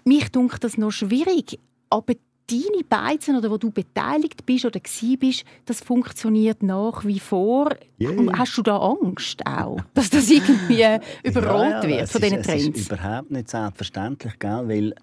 Mich 0.04 0.30
dunkt 0.30 0.62
das 0.62 0.78
noch 0.78 0.92
schwierig, 0.92 1.58
aber 1.90 2.14
deine 2.50 2.84
Beizen 2.88 3.36
oder 3.36 3.50
wo 3.50 3.58
du 3.58 3.70
beteiligt 3.70 4.46
bist 4.46 4.64
oder 4.64 4.80
bist, 5.18 5.44
das 5.64 5.80
funktioniert 5.80 6.62
nach 6.62 7.04
wie 7.04 7.18
vor. 7.18 7.74
Yeah. 8.00 8.38
Hast 8.38 8.56
du 8.56 8.62
da 8.62 8.76
Angst 8.78 9.44
auch, 9.46 9.80
dass 9.94 10.10
das 10.10 10.30
irgendwie 10.30 10.84
überrollt 11.24 11.70
ja, 11.70 11.82
ja, 11.82 11.88
wird 11.88 12.08
von 12.08 12.20
diesen 12.20 12.42
Trends? 12.42 12.66
Das 12.66 12.80
ist 12.80 12.92
überhaupt 12.92 13.30
nicht 13.30 13.50
selbstverständlich, 13.50 14.38
gell? 14.38 14.68
weil 14.68 14.94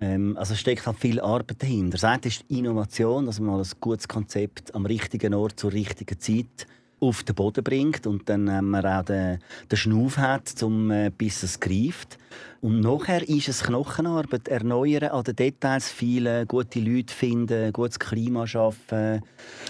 ähm, 0.00 0.36
also 0.36 0.54
steckt 0.54 0.86
halt 0.86 0.98
viel 0.98 1.20
Arbeit 1.20 1.62
dahinter. 1.62 1.92
Das 1.92 2.04
eine 2.04 2.20
ist 2.24 2.44
Innovation, 2.48 3.26
dass 3.26 3.40
man 3.40 3.60
ein 3.60 3.66
gutes 3.80 4.06
Konzept 4.06 4.74
am 4.74 4.86
richtigen 4.86 5.34
Ort 5.34 5.58
zur 5.58 5.72
richtigen 5.72 6.20
Zeit 6.20 6.66
auf 6.98 7.22
den 7.22 7.34
Boden 7.34 7.62
bringt 7.62 8.06
und 8.06 8.28
dann 8.28 8.50
haben 8.50 8.70
wir 8.70 8.98
auch 8.98 9.04
den, 9.04 9.38
den 9.70 9.76
Schnuff 9.76 10.16
hat, 10.16 10.48
zum, 10.48 10.90
äh, 10.90 11.10
bis 11.16 11.42
es 11.42 11.60
greift. 11.60 12.18
Und 12.62 12.80
nachher 12.80 13.28
ist 13.28 13.48
es 13.48 13.62
Knochenarbeit, 13.62 14.48
erneuern 14.48 15.10
an 15.10 15.22
den 15.24 15.36
Details, 15.36 15.90
viele 15.90 16.46
gute 16.46 16.80
Leute 16.80 17.12
finden, 17.14 17.72
gutes 17.72 17.98
Klima 17.98 18.46
schaffen. 18.46 19.22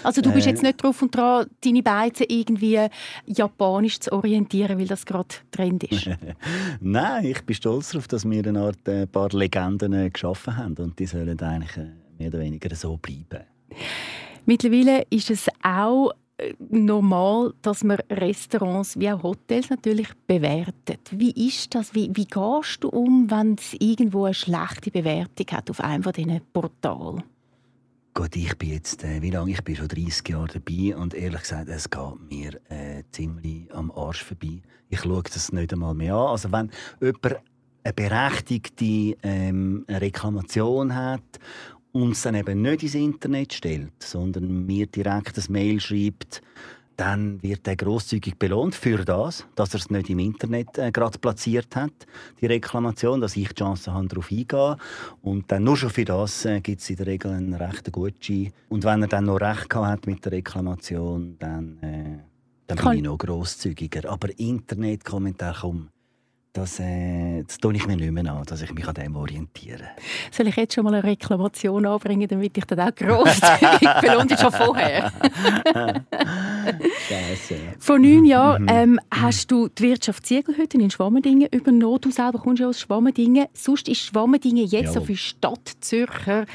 Also 0.03 0.21
du 0.21 0.31
bist 0.31 0.47
äh, 0.47 0.51
jetzt 0.51 0.63
nicht 0.63 0.81
drauf 0.81 1.01
und 1.01 1.13
dran, 1.13 1.47
deine 1.63 1.83
Beizen 1.83 2.25
irgendwie 2.29 2.87
japanisch 3.25 3.99
zu 3.99 4.13
orientieren, 4.13 4.79
weil 4.79 4.87
das 4.87 5.05
gerade 5.05 5.27
Trend 5.51 5.83
ist? 5.83 6.09
Nein, 6.79 7.25
ich 7.25 7.41
bin 7.41 7.55
stolz 7.55 7.91
darauf, 7.91 8.07
dass 8.07 8.27
wir 8.27 8.45
eine 8.45 8.61
Art 8.61 8.87
ein 8.87 9.03
äh, 9.03 9.07
paar 9.07 9.29
Legenden 9.29 9.93
äh, 9.93 10.09
geschaffen 10.09 10.55
haben 10.55 10.75
und 10.77 10.97
die 10.97 11.05
sollen 11.05 11.39
eigentlich 11.39 11.77
äh, 11.77 11.89
mehr 12.17 12.29
oder 12.29 12.39
weniger 12.39 12.73
so 12.73 12.97
bleiben. 12.97 13.45
Mittlerweile 14.45 15.05
ist 15.09 15.29
es 15.29 15.47
auch 15.61 16.13
normal, 16.69 17.53
dass 17.61 17.83
man 17.83 17.97
Restaurants 18.11 18.99
wie 18.99 19.11
auch 19.11 19.23
Hotels 19.23 19.69
natürlich 19.69 20.09
bewertet. 20.27 20.99
Wie 21.11 21.47
ist 21.47 21.73
das? 21.73 21.93
Wie, 21.95 22.09
wie 22.13 22.25
gehst 22.25 22.83
du 22.83 22.89
um, 22.89 23.29
wenn 23.29 23.55
es 23.55 23.75
irgendwo 23.79 24.25
eine 24.25 24.33
schlechte 24.33 24.91
Bewertung 24.91 25.47
hat 25.51 25.69
auf 25.69 25.81
einem 25.81 26.03
von 26.03 26.13
diesen 26.13 26.41
Portalen? 26.53 27.23
Ich 28.33 28.57
bin 28.57 28.69
jetzt, 28.71 29.03
äh, 29.03 29.21
wie 29.21 29.29
lange? 29.29 29.51
Ich 29.51 29.63
bin 29.63 29.75
schon 29.75 29.87
30 29.87 30.27
Jahre 30.29 30.47
dabei 30.47 30.95
und 30.97 31.13
ehrlich 31.13 31.41
gesagt, 31.41 31.69
es 31.69 31.87
geht 31.87 32.29
mir 32.29 32.59
äh, 32.69 33.03
ziemlich 33.11 33.71
am 33.73 33.91
Arsch 33.91 34.23
vorbei. 34.23 34.61
Ich 34.89 35.01
schaue 35.01 35.21
das 35.21 35.51
nicht 35.51 35.71
einmal 35.71 35.93
mehr 35.93 36.15
an. 36.15 36.31
Also 36.31 36.51
wenn 36.51 36.71
jemand 36.99 37.41
eine 37.83 37.93
berechtigte 37.93 39.17
ähm, 39.21 39.85
Reklamation 39.87 40.95
hat 40.95 41.21
uns 41.97 42.21
dann 42.21 42.35
eben 42.35 42.61
nicht 42.61 42.83
ins 42.83 42.95
Internet 42.95 43.53
stellt, 43.53 43.91
sondern 43.99 44.65
mir 44.65 44.87
direkt 44.87 45.37
ein 45.37 45.43
Mail 45.49 45.79
schreibt, 45.79 46.41
dann 46.95 47.41
wird 47.43 47.67
er 47.67 47.75
großzügig 47.75 48.37
belohnt 48.37 48.73
für 48.73 49.05
das, 49.05 49.45
dass 49.55 49.73
er 49.73 49.79
es 49.79 49.89
nicht 49.91 50.09
im 50.09 50.17
Internet 50.17 50.77
äh, 50.79 50.91
gerade 50.91 51.19
platziert 51.19 51.75
hat, 51.75 51.93
die 52.41 52.47
Reklamation, 52.47 53.21
dass 53.21 53.37
ich 53.37 53.49
die 53.49 53.53
Chance 53.53 53.93
habe, 53.93 54.07
darauf 54.07 54.31
eingehen. 54.31 54.75
Und 55.21 55.51
dann 55.51 55.63
nur 55.63 55.77
schon 55.77 55.91
für 55.91 56.05
das 56.05 56.45
äh, 56.45 56.59
gibt 56.59 56.81
es 56.81 56.89
in 56.89 56.95
der 56.95 57.05
Regel 57.05 57.31
einen 57.31 57.53
rechten 57.53 57.91
Gutschein. 57.91 58.51
Und 58.69 58.83
wenn 58.83 59.03
er 59.03 59.07
dann 59.07 59.25
noch 59.25 59.39
recht 59.39 59.73
hat 59.75 60.07
mit 60.07 60.25
der 60.25 60.31
Reklamation, 60.31 61.35
dann, 61.37 61.77
äh, 61.83 62.17
dann 62.65 62.77
bin 62.77 62.93
ich 62.93 63.03
noch 63.03 63.17
großzügiger. 63.19 64.09
Aber 64.09 64.29
Internetkommentar, 64.39 65.55
komm, 65.61 65.89
das, 66.57 66.79
äh, 66.79 67.43
das 67.43 67.59
tue 67.59 67.75
ich 67.75 67.85
mir 67.85 67.95
nicht 67.95 68.11
mehr 68.11 68.33
an, 68.33 68.43
dass 68.43 68.63
ich 68.63 68.73
mich 68.73 68.87
an 68.87 68.95
dem 68.95 69.15
orientiere. 69.15 69.89
Soll 70.31 70.47
ich 70.47 70.55
jetzt 70.55 70.73
schon 70.73 70.85
mal 70.85 70.93
eine 70.95 71.03
Reklamation 71.03 71.85
anbringen, 71.85 72.27
damit 72.27 72.57
ich 72.57 72.65
dann 72.65 72.79
auch 72.79 72.95
grosszügig 72.95 73.89
belohnt 74.01 74.39
schon 74.39 74.51
vorher? 74.51 75.11
Scheiße. 77.07 77.55
Vor 77.77 77.99
neun 77.99 78.25
Jahren 78.25 78.63
mhm. 78.63 78.69
ähm, 78.69 78.99
hast 79.11 79.51
du 79.51 79.67
die 79.67 79.83
Wirtschaft 79.83 80.25
Ziegelhütten 80.25 80.81
in 80.81 80.89
Schwammendingen 80.89 81.47
übernommen. 81.51 82.01
Du 82.01 82.09
selber 82.09 82.39
kommst 82.39 82.61
ja 82.61 82.67
aus 82.67 82.79
Schwammendingen. 82.79 83.45
Sonst 83.53 83.87
ist 83.87 84.01
Schwammendingen 84.01 84.65
jetzt 84.65 84.85
ja. 84.85 84.91
so 84.93 85.01
für 85.01 85.15
Stadt 85.15 85.73
Zürcher 85.79 86.45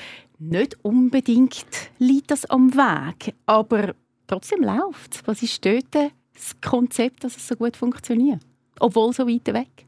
nicht 0.40 0.76
unbedingt 0.82 1.64
liegt 1.99 2.32
das 2.32 2.44
am 2.47 2.75
Weg, 2.75 3.35
aber 3.47 3.94
trotzdem 4.26 4.64
läuft 4.64 5.14
es. 5.14 5.23
Was 5.26 5.44
ist 5.44 5.64
dort 5.64 5.94
das 5.94 6.61
Konzept, 6.61 7.23
dass 7.23 7.37
es 7.37 7.47
so 7.47 7.54
gut 7.54 7.76
funktioniert? 7.76 8.40
Obwohl 8.80 9.12
so 9.12 9.28
weit 9.28 9.47
weg? 9.47 9.87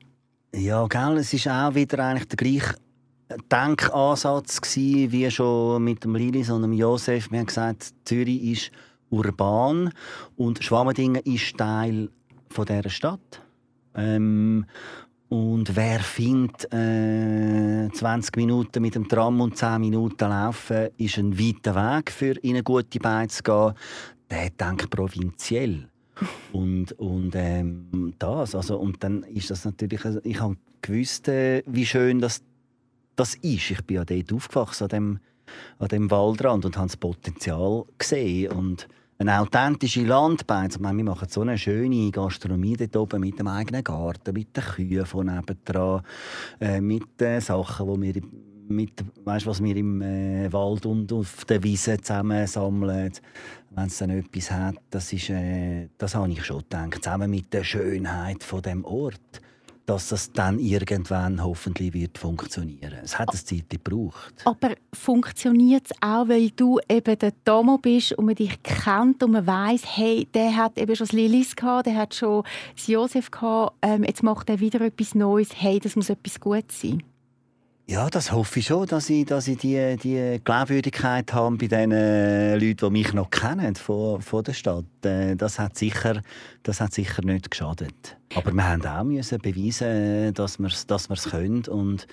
Ja, 0.56 0.86
gell, 0.86 1.16
es 1.16 1.34
ist 1.34 1.48
auch 1.48 1.74
wieder 1.74 1.98
eigentlich 1.98 2.28
der 2.28 2.36
gleiche 2.36 2.76
Denkansatz 3.50 4.60
gewesen, 4.60 5.10
wie 5.10 5.28
schon 5.28 5.82
mit 5.82 6.04
dem 6.04 6.14
Lilis 6.14 6.48
und 6.48 6.62
dem 6.62 6.72
Josef. 6.72 7.28
Wir 7.32 7.40
haben 7.40 7.46
gesagt, 7.46 7.92
Zürich 8.04 8.40
ist 8.44 8.70
urban 9.10 9.92
und 10.36 10.62
Schwammendingen 10.62 11.20
ist 11.24 11.58
Teil 11.58 12.08
von 12.50 12.66
dieser 12.66 12.88
Stadt. 12.88 13.42
Ähm, 13.96 14.64
und 15.28 15.74
wer 15.74 15.98
findet, 15.98 16.72
äh, 16.72 17.90
20 17.92 18.36
Minuten 18.36 18.80
mit 18.80 18.94
dem 18.94 19.08
Tram 19.08 19.40
und 19.40 19.56
10 19.56 19.80
Minuten 19.80 20.28
laufen, 20.28 20.90
ist 20.96 21.18
ein 21.18 21.36
weiter 21.36 21.74
Weg 21.74 22.12
für 22.12 22.38
in 22.42 22.50
eine 22.50 22.62
gute 22.62 23.00
Beine 23.00 23.26
zu 23.26 23.42
gehen, 23.42 23.72
der 24.30 24.50
denkt 24.50 24.88
provinziell. 24.88 25.88
Und, 26.52 26.92
und 26.92 27.32
ähm, 27.34 28.14
das, 28.18 28.54
also, 28.54 28.78
und 28.78 29.02
dann 29.02 29.22
ist 29.24 29.50
das 29.50 29.64
natürlich, 29.64 30.04
also, 30.04 30.20
ich 30.22 30.40
habe 30.40 30.56
gewusst, 30.82 31.28
äh, 31.28 31.62
wie 31.66 31.86
schön 31.86 32.20
das, 32.20 32.42
das 33.16 33.34
ist. 33.36 33.70
Ich 33.70 33.82
bin 33.84 33.96
ja 33.96 34.04
dort 34.04 34.32
aufgewachsen, 34.32 34.84
an 34.84 34.88
dem, 34.88 35.18
an 35.78 35.88
dem 35.88 36.10
Waldrand 36.10 36.64
und 36.64 36.76
habe 36.76 36.88
das 36.88 36.96
Potenzial 36.96 37.84
gesehen 37.98 38.52
und 38.52 38.88
eine 39.18 39.40
authentische 39.40 40.04
Landbeiz. 40.04 40.74
Ich 40.74 40.80
meine, 40.80 40.98
wir 40.98 41.04
machen 41.04 41.28
so 41.28 41.42
eine 41.42 41.56
schöne 41.56 42.10
Gastronomie 42.10 42.76
dort 42.76 42.96
oben 42.96 43.20
mit 43.20 43.38
dem 43.38 43.48
eigenen 43.48 43.84
Garten, 43.84 44.34
mit 44.34 44.56
den 44.56 44.64
Kühen 44.64 45.06
von 45.06 45.26
nebendran, 45.26 46.02
äh, 46.60 46.80
mit 46.80 47.20
den 47.20 47.40
Sachen, 47.40 48.02
die 48.02 48.14
wir 48.14 48.22
mit, 48.66 49.04
weißt, 49.24 49.46
was 49.46 49.62
wir 49.62 49.76
im 49.76 50.00
äh, 50.00 50.52
Wald 50.52 50.86
und 50.86 51.12
auf 51.12 51.44
der 51.44 51.62
Wiese 51.62 51.98
zusammen 51.98 52.46
sammeln. 52.46 53.12
Wenn 53.74 53.86
es 53.86 53.98
dann 53.98 54.10
etwas 54.10 54.50
hat, 54.50 54.76
das, 54.90 55.12
ist, 55.12 55.30
äh, 55.30 55.88
das 55.98 56.14
habe 56.14 56.30
ich 56.30 56.44
schon 56.44 56.58
gedacht. 56.58 57.02
Zusammen 57.02 57.30
mit 57.30 57.52
der 57.52 57.64
Schönheit 57.64 58.44
von 58.44 58.62
dem 58.62 58.84
Ort 58.84 59.40
dass 59.86 60.08
das 60.08 60.32
dann 60.32 60.58
irgendwann 60.58 61.42
hoffentlich 61.44 61.92
wird 61.92 62.16
funktionieren. 62.16 63.00
Es 63.02 63.18
hat 63.18 63.30
eine 63.30 63.44
Zeit 63.44 63.68
gebraucht. 63.68 64.34
Aber 64.44 64.74
funktioniert 64.92 65.90
es 65.90 65.96
auch, 66.00 66.28
weil 66.28 66.50
du 66.50 66.78
eben 66.88 67.18
der 67.18 67.32
Tomo 67.44 67.78
bist 67.78 68.12
und 68.12 68.26
man 68.26 68.34
dich 68.34 68.62
kennt 68.62 69.22
und 69.22 69.32
man 69.32 69.46
weiß, 69.46 69.82
hey, 69.84 70.26
der 70.32 70.56
hat 70.56 70.78
eben 70.78 70.96
schon 70.96 71.06
das 71.06 71.12
Lilis 71.12 71.54
gehabt, 71.54 71.86
der 71.86 71.96
hat 71.96 72.14
schon 72.14 72.44
das 72.74 72.86
Josef 72.86 73.30
gehabt, 73.30 73.76
ähm, 73.82 74.04
jetzt 74.04 74.22
macht 74.22 74.48
er 74.48 74.60
wieder 74.60 74.80
etwas 74.80 75.14
Neues. 75.14 75.50
Hey, 75.54 75.80
das 75.80 75.96
muss 75.96 76.08
etwas 76.08 76.40
Gutes 76.40 76.80
sein. 76.80 77.02
Ja, 77.86 78.08
das 78.08 78.32
hoffe 78.32 78.60
ich 78.60 78.66
schon, 78.66 78.86
dass 78.86 79.10
ich, 79.10 79.26
dass 79.26 79.46
ich 79.46 79.58
die, 79.58 79.98
die 80.02 80.40
Glaubwürdigkeit 80.42 81.30
habe 81.34 81.56
bei 81.58 81.66
den 81.66 81.90
Leuten, 81.90 82.86
die 82.86 82.90
mich 82.90 83.12
noch 83.12 83.28
kennen 83.28 83.74
von, 83.74 84.22
von 84.22 84.42
der 84.42 84.54
Stadt. 84.54 84.86
Äh, 85.04 85.36
das 85.36 85.58
hat, 85.58 85.76
sicher, 85.76 86.22
das 86.62 86.80
hat 86.80 86.94
sicher 86.94 87.22
nicht 87.22 87.50
geschadet. 87.50 88.16
Aber 88.34 88.52
wir 88.52 88.66
haben 88.66 88.86
auch 88.86 89.04
müssen 89.04 89.38
beweisen, 89.38 90.32
dass 90.32 90.58
wir 90.58 90.68
es 90.68 90.86
dass 90.86 91.08
können 91.08 91.66
und, 91.66 92.06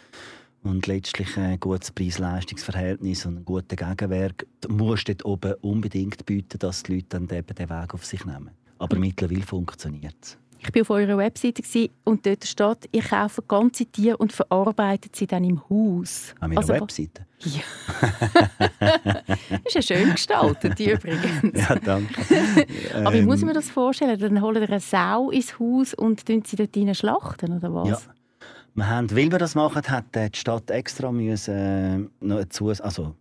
und 0.61 0.87
letztlich 0.87 1.37
ein 1.37 1.57
gutes 1.57 1.91
Preis-Leistungs-Verhältnis 1.91 3.25
und 3.25 3.37
einen 3.37 3.45
guten 3.45 3.77
Gegenwerk 3.77 4.45
muss 4.67 5.05
dort 5.05 5.23
oben 5.23 5.53
unbedingt 5.61 6.25
bieten, 6.25 6.59
dass 6.59 6.83
die 6.83 6.95
Leute 6.95 7.07
dann 7.11 7.29
eben 7.29 7.55
den 7.55 7.69
Weg 7.69 7.93
auf 7.93 8.05
sich 8.05 8.25
nehmen. 8.25 8.51
Aber 8.77 8.99
mittlerweile 8.99 9.43
funktioniert 9.43 10.17
es. 10.21 10.40
Ich 10.63 10.75
war 10.75 10.81
auf 10.81 10.89
eurer 10.91 11.17
Webseite 11.17 11.89
und 12.03 12.25
dort 12.25 12.45
steht, 12.45 12.89
ihr 12.91 13.01
kauft 13.01 13.47
ganze 13.47 13.85
Tiere 13.87 14.17
und 14.17 14.31
verarbeitet 14.31 15.15
sie 15.15 15.25
dann 15.25 15.43
im 15.43 15.59
Haus. 15.69 16.35
An 16.39 16.49
meiner 16.49 16.61
also, 16.61 16.73
Webseite? 16.73 17.25
Ja. 17.43 17.61
das 19.49 19.59
ist 19.65 19.73
ja 19.73 19.81
schön 19.81 20.11
gestaltet, 20.11 20.77
die 20.77 20.91
übrigens. 20.91 21.59
ja, 21.59 21.73
danke. 21.73 22.21
Aber 22.93 23.13
wie 23.15 23.23
muss 23.23 23.39
ich 23.39 23.45
mir 23.45 23.53
das 23.53 23.71
vorstellen? 23.71 24.19
Dann 24.19 24.43
holen 24.43 24.61
ihr 24.61 24.69
eine 24.69 24.79
Sau 24.79 25.31
ins 25.31 25.57
Haus 25.57 25.95
und 25.95 26.27
sie 26.27 26.55
dort 26.55 26.77
rein 26.77 26.93
schlachten, 26.93 27.57
oder 27.57 27.73
was? 27.73 27.89
Ja. 27.89 27.97
Wir 28.75 28.87
haben, 28.87 29.09
weil 29.09 29.31
wir 29.31 29.39
das 29.39 29.55
machen, 29.55 29.81
hat 29.81 30.13
die 30.13 30.29
Stadt 30.37 30.69
extra 30.69 31.11
müssen, 31.11 32.11
äh, 32.21 32.25
noch 32.25 32.45
zu, 32.49 32.69
also 32.69 33.15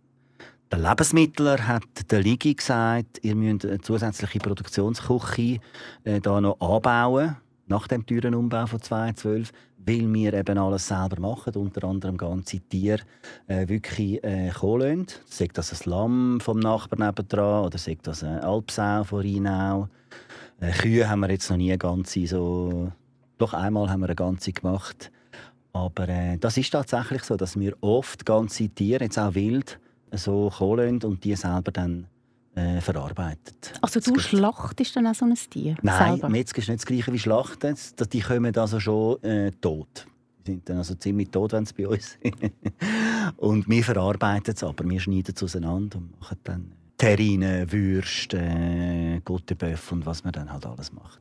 der 0.71 0.79
Lebensmittler 0.79 1.67
hat 1.67 2.11
der 2.11 2.21
Ligi 2.21 2.53
gesagt, 2.53 3.19
ihr 3.23 3.35
müsst 3.35 3.65
eine 3.65 3.81
zusätzliche 3.81 4.39
Produktionsküche 4.39 5.59
äh, 6.05 6.21
da 6.21 6.39
noch 6.39 6.59
anbauen, 6.61 7.35
nach 7.67 7.87
dem 7.87 8.05
teuren 8.05 8.35
Umbau 8.35 8.65
von 8.65 8.81
2012, 8.81 9.51
weil 9.85 10.13
wir 10.13 10.33
eben 10.33 10.57
alles 10.57 10.87
selber 10.87 11.19
machen, 11.19 11.55
unter 11.55 11.87
anderem 11.87 12.15
ganze 12.15 12.59
Tiere 12.59 13.01
äh, 13.47 13.67
wirklich 13.67 14.23
äh, 14.23 14.49
kommen 14.49 15.07
lassen. 15.07 15.49
Das 15.53 15.73
ein 15.73 15.89
Lamm 15.89 16.39
vom 16.39 16.59
Nachbarn 16.59 17.05
nebenan 17.05 17.65
oder 17.65 17.77
sagt 17.77 18.07
das 18.07 18.23
eine 18.23 18.43
Alpsau 18.43 19.03
von 19.03 19.21
Rheinau. 19.21 19.89
Äh, 20.61 20.71
Kühe 20.71 21.09
haben 21.09 21.19
wir 21.21 21.31
jetzt 21.31 21.49
noch 21.49 21.57
nie 21.57 21.77
ganze 21.77 22.25
so... 22.27 22.91
Doch 23.37 23.53
einmal 23.53 23.89
haben 23.89 24.01
wir 24.01 24.07
eine 24.07 24.15
ganze 24.15 24.53
gemacht. 24.53 25.11
Aber 25.73 26.07
äh, 26.07 26.37
das 26.37 26.57
ist 26.57 26.71
tatsächlich 26.71 27.23
so, 27.23 27.35
dass 27.35 27.59
wir 27.59 27.75
oft 27.81 28.25
ganze 28.25 28.69
Tiere, 28.69 29.05
jetzt 29.05 29.17
auch 29.17 29.33
wild, 29.33 29.79
so 30.11 30.49
kommen 30.49 31.01
und 31.03 31.23
die 31.23 31.35
selber 31.35 31.71
dann 31.71 32.07
äh, 32.55 32.81
verarbeitet. 32.81 33.73
Also 33.81 33.99
du 33.99 34.19
schlachtest 34.19 34.95
dann 34.95 35.07
auch 35.07 35.15
so 35.15 35.25
ein 35.25 35.35
Tier 35.35 35.75
Nein, 35.81 36.13
selber? 36.13 36.29
Metzger 36.29 36.59
ist 36.59 36.69
nicht 36.69 36.81
das 36.81 36.85
gleiche 36.85 37.13
wie 37.13 37.19
Schlachten. 37.19 37.75
Die 38.11 38.19
kommen 38.19 38.55
also 38.57 38.79
schon 38.79 39.23
äh, 39.23 39.51
tot. 39.51 40.05
Die 40.45 40.51
sind 40.51 40.69
dann 40.69 40.77
also 40.77 40.95
ziemlich 40.95 41.29
tot, 41.29 41.53
wenn 41.53 41.65
sie 41.65 41.73
bei 41.73 41.87
uns 41.87 42.17
sind. 42.21 42.35
und 43.37 43.69
wir 43.69 43.83
verarbeiten 43.83 44.53
es 44.53 44.63
aber. 44.63 44.89
Wir 44.89 44.99
schneiden 44.99 45.33
es 45.35 45.43
auseinander 45.43 45.97
und 45.97 46.19
machen 46.19 46.37
dann 46.43 46.71
Terrine, 46.97 47.71
Würste, 47.71 48.37
äh, 48.37 49.21
Gutterböff 49.23 49.91
und 49.91 50.05
was 50.05 50.23
man 50.23 50.33
dann 50.33 50.51
halt 50.51 50.65
alles 50.65 50.91
macht. 50.91 51.19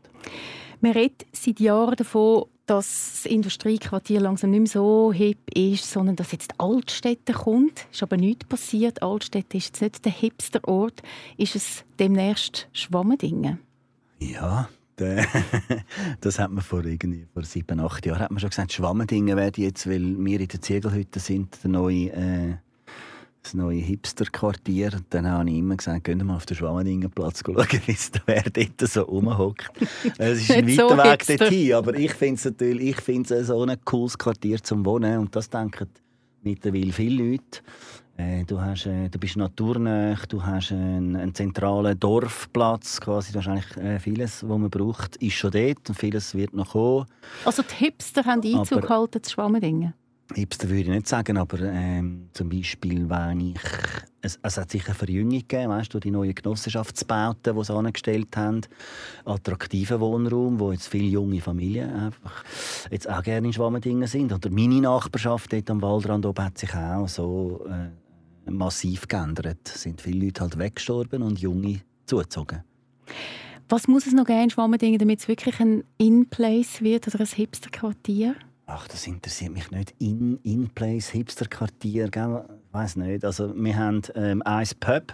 Man 0.81 0.93
redet 0.93 1.27
seit 1.33 1.61
Jahren 1.61 1.97
davon, 1.97 2.45
dass 2.66 3.23
das 3.23 3.27
Industriequartier 3.27 4.21
langsam 4.21 4.51
nicht 4.51 4.61
mehr 4.61 4.69
so 4.69 5.12
hip 5.12 5.38
ist, 5.55 5.90
sondern 5.90 6.16
dass 6.16 6.33
jetzt 6.33 6.55
Altstädte 6.59 7.33
kommt. 7.33 7.87
Ist 7.90 8.03
aber 8.03 8.16
nichts 8.16 8.47
passiert. 8.47 9.03
Altstädte 9.03 9.57
ist 9.57 9.66
jetzt 9.66 9.83
nicht 9.83 10.05
der 10.05 10.12
hipster 10.12 10.66
Ort. 10.69 11.03
Ist 11.37 11.57
es 11.57 11.85
demnächst 11.99 12.69
Schwammendingen? 12.73 13.59
Ja, 14.21 14.69
das 16.21 16.38
hat 16.38 16.51
man 16.51 16.62
vor, 16.62 16.85
irgendwie, 16.85 17.27
vor 17.33 17.43
sieben, 17.43 17.81
acht 17.81 18.05
Jahren 18.05 18.21
hat 18.21 18.31
man 18.31 18.40
schon 18.40 18.51
gesagt, 18.51 18.73
Schwammendingen 18.73 19.37
werden 19.37 19.64
jetzt, 19.64 19.87
weil 19.88 20.16
wir 20.19 20.40
in 20.40 20.49
der 20.49 20.61
Ziegelhütte 20.61 21.21
sind, 21.21 21.59
der 21.62 21.71
neue 21.71 22.11
äh, 22.12 22.57
das 23.42 23.55
neue 23.55 23.79
Hipster-Quartier. 23.81 25.00
Dann 25.11 25.29
habe 25.29 25.48
ich 25.50 25.57
immer 25.57 25.76
gesagt, 25.76 26.05
gehen 26.05 26.18
wir 26.18 26.24
mal 26.24 26.37
auf 26.37 26.46
den 26.46 26.57
Schwammendingenplatz 26.57 27.42
schauen, 27.44 27.66
wie 27.87 27.92
es 27.92 28.11
da 28.11 28.20
wer 28.26 28.42
dort 28.42 28.81
so 28.88 29.03
rumhockt. 29.03 29.70
es 30.18 30.42
ist 30.42 30.50
ein 30.50 30.66
weiter 30.66 30.88
so 30.88 30.96
Weg 30.96 31.38
dorthin, 31.38 31.74
aber 31.74 31.94
ich 31.94 32.12
finde 32.14 32.35
es 32.35 32.44
natürlich 32.44 32.88
ich 32.90 33.00
find's 33.00 33.29
so 33.29 33.62
ein 33.64 33.76
cooles 33.85 34.18
Quartier 34.18 34.62
zum 34.62 34.85
Wohnen 34.85 35.18
und 35.18 35.35
das 35.35 35.48
denken 35.48 35.88
mittlerweile 36.42 36.92
viele 36.92 37.24
Leute. 37.24 37.61
Äh, 38.16 38.44
du, 38.44 38.61
hast, 38.61 38.87
äh, 38.87 39.09
du 39.09 39.18
bist 39.18 39.37
naturnah, 39.37 40.16
du 40.29 40.44
hast 40.44 40.72
einen, 40.72 41.16
einen, 41.16 41.35
zentralen 41.35 41.98
Dorfplatz, 41.98 43.00
quasi. 43.00 43.33
Du 43.33 43.38
hast 43.38 43.48
eigentlich 43.48 43.76
äh, 43.79 43.98
vieles, 43.98 44.46
was 44.46 44.59
man 44.59 44.68
braucht, 44.68 45.16
ist 45.16 45.35
schon 45.35 45.53
dort 45.53 45.88
und 45.88 45.94
vieles 45.94 46.35
wird 46.35 46.53
noch 46.53 46.72
kommen. 46.72 47.07
Also 47.46 47.62
die 47.62 47.74
Hipster 47.76 48.24
haben 48.24 48.42
Einzug 48.42 48.83
gehalten 48.83 49.22
zu 49.22 49.31
Schwammendingen? 49.31 49.94
Hipster 50.35 50.69
würde 50.69 50.83
ich 50.83 50.88
nicht 50.88 51.09
sagen, 51.09 51.37
aber 51.37 51.61
ähm, 51.61 52.29
zum 52.33 52.49
Beispiel, 52.49 53.09
wenn 53.09 53.40
ich. 53.40 53.61
Es, 54.23 54.38
es 54.43 54.59
hat 54.59 54.71
sicher 54.71 54.95
Verjüngung 54.95 55.38
gegeben, 55.38 55.71
weißt 55.71 55.95
du, 55.95 55.99
die 55.99 56.11
neuen 56.11 56.35
Genossenschaftsbauten, 56.35 57.57
die 57.57 57.64
sie 57.64 57.75
angestellt 57.75 58.37
haben. 58.37 58.61
Attraktiven 59.25 59.99
Wohnraum, 59.99 60.61
wo 60.61 60.73
jetzt 60.73 60.88
viele 60.88 61.09
junge 61.09 61.40
Familien 61.40 61.90
einfach 61.90 62.45
jetzt 62.90 63.09
auch 63.09 63.23
gerne 63.23 63.47
in 63.47 63.53
Schwammendingen 63.55 64.07
sind. 64.07 64.31
Oder 64.33 64.51
meine 64.51 64.81
Nachbarschaft 64.81 65.53
dort 65.53 65.71
am 65.71 65.81
Waldrand 65.81 66.27
oben 66.27 66.45
hat 66.45 66.59
sich 66.59 66.75
auch 66.75 67.09
so 67.09 67.66
äh, 67.66 68.51
massiv 68.51 69.09
geändert. 69.09 69.61
Es 69.64 69.83
sind 69.83 70.03
viele 70.03 70.27
Leute 70.27 70.43
halt 70.43 70.59
weggestorben 70.59 71.23
und 71.23 71.40
junge 71.40 71.81
zugezogen. 72.05 72.62
Was 73.71 73.88
muss 73.88 74.07
es 74.07 74.12
noch 74.12 74.27
geben 74.27 74.43
in 74.43 74.51
Schwammendingen, 74.51 74.99
damit 74.99 75.21
es 75.21 75.29
wirklich 75.29 75.61
ein 75.61 75.85
In-Place 75.97 76.83
wird 76.83 77.09
oder 77.09 77.21
ein 77.21 77.27
Hipster-Quartier? 77.27 78.35
Ach, 78.73 78.87
das 78.87 79.05
interessiert 79.09 79.53
mich 79.53 79.71
nicht. 79.73 79.95
In, 79.99 80.39
in 80.45 80.71
Place, 80.71 81.09
Hipster-Quartier, 81.09 82.05
ich 82.07 82.73
weiß 82.73 82.97
nicht. 82.97 83.25
Also, 83.25 83.53
wir 83.57 83.77
haben 83.77 84.03
ähm, 84.15 84.43
ein 84.45 84.69
Pub. 84.79 85.13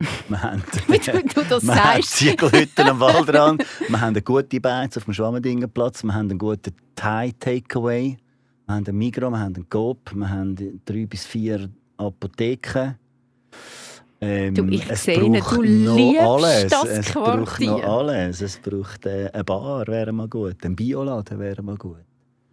Wir 0.28 0.42
haben, 0.42 0.62
Wie 0.88 0.98
du, 0.98 1.12
du 1.12 1.44
das 1.48 1.62
wir 1.66 1.74
sagst. 1.74 1.86
haben 1.94 2.02
Ziegelhütten 2.02 2.88
am 2.88 3.00
Waldrand. 3.00 3.64
wir 3.88 4.00
haben 4.00 4.08
eine 4.08 4.22
gute 4.22 4.60
Beiz 4.60 4.96
auf 4.96 5.04
dem 5.04 5.14
Schwammendingenplatz. 5.14 6.02
Wir 6.02 6.12
haben 6.12 6.30
einen 6.30 6.38
guten 6.38 6.74
Thai-Takeaway. 6.96 8.16
Wir 8.66 8.74
haben 8.74 8.86
einen 8.86 8.98
Migros, 8.98 9.30
wir 9.30 9.38
haben 9.38 9.54
einen 9.54 9.68
Coop. 9.68 10.10
Wir 10.14 10.28
haben 10.28 10.80
drei 10.84 11.06
bis 11.06 11.24
vier 11.24 11.70
Apotheken. 11.96 12.96
Ähm, 14.20 14.54
du, 14.54 14.66
ich 14.68 14.84
sehe, 14.96 15.20
du 15.20 15.62
liebst 15.62 16.20
alles. 16.20 16.70
das 16.70 16.84
es 16.86 17.06
Quartier. 17.12 17.70
braucht 17.70 17.84
noch 17.84 17.98
alles. 17.98 18.40
Es 18.40 18.58
braucht 18.58 19.06
äh, 19.06 19.30
eine 19.32 19.44
Bar, 19.44 19.86
wäre 19.86 20.12
mal 20.12 20.28
gut. 20.28 20.64
Ein 20.64 20.74
Bioladen 20.74 21.38
wäre 21.38 21.62
mal 21.62 21.76
gut. 21.76 22.04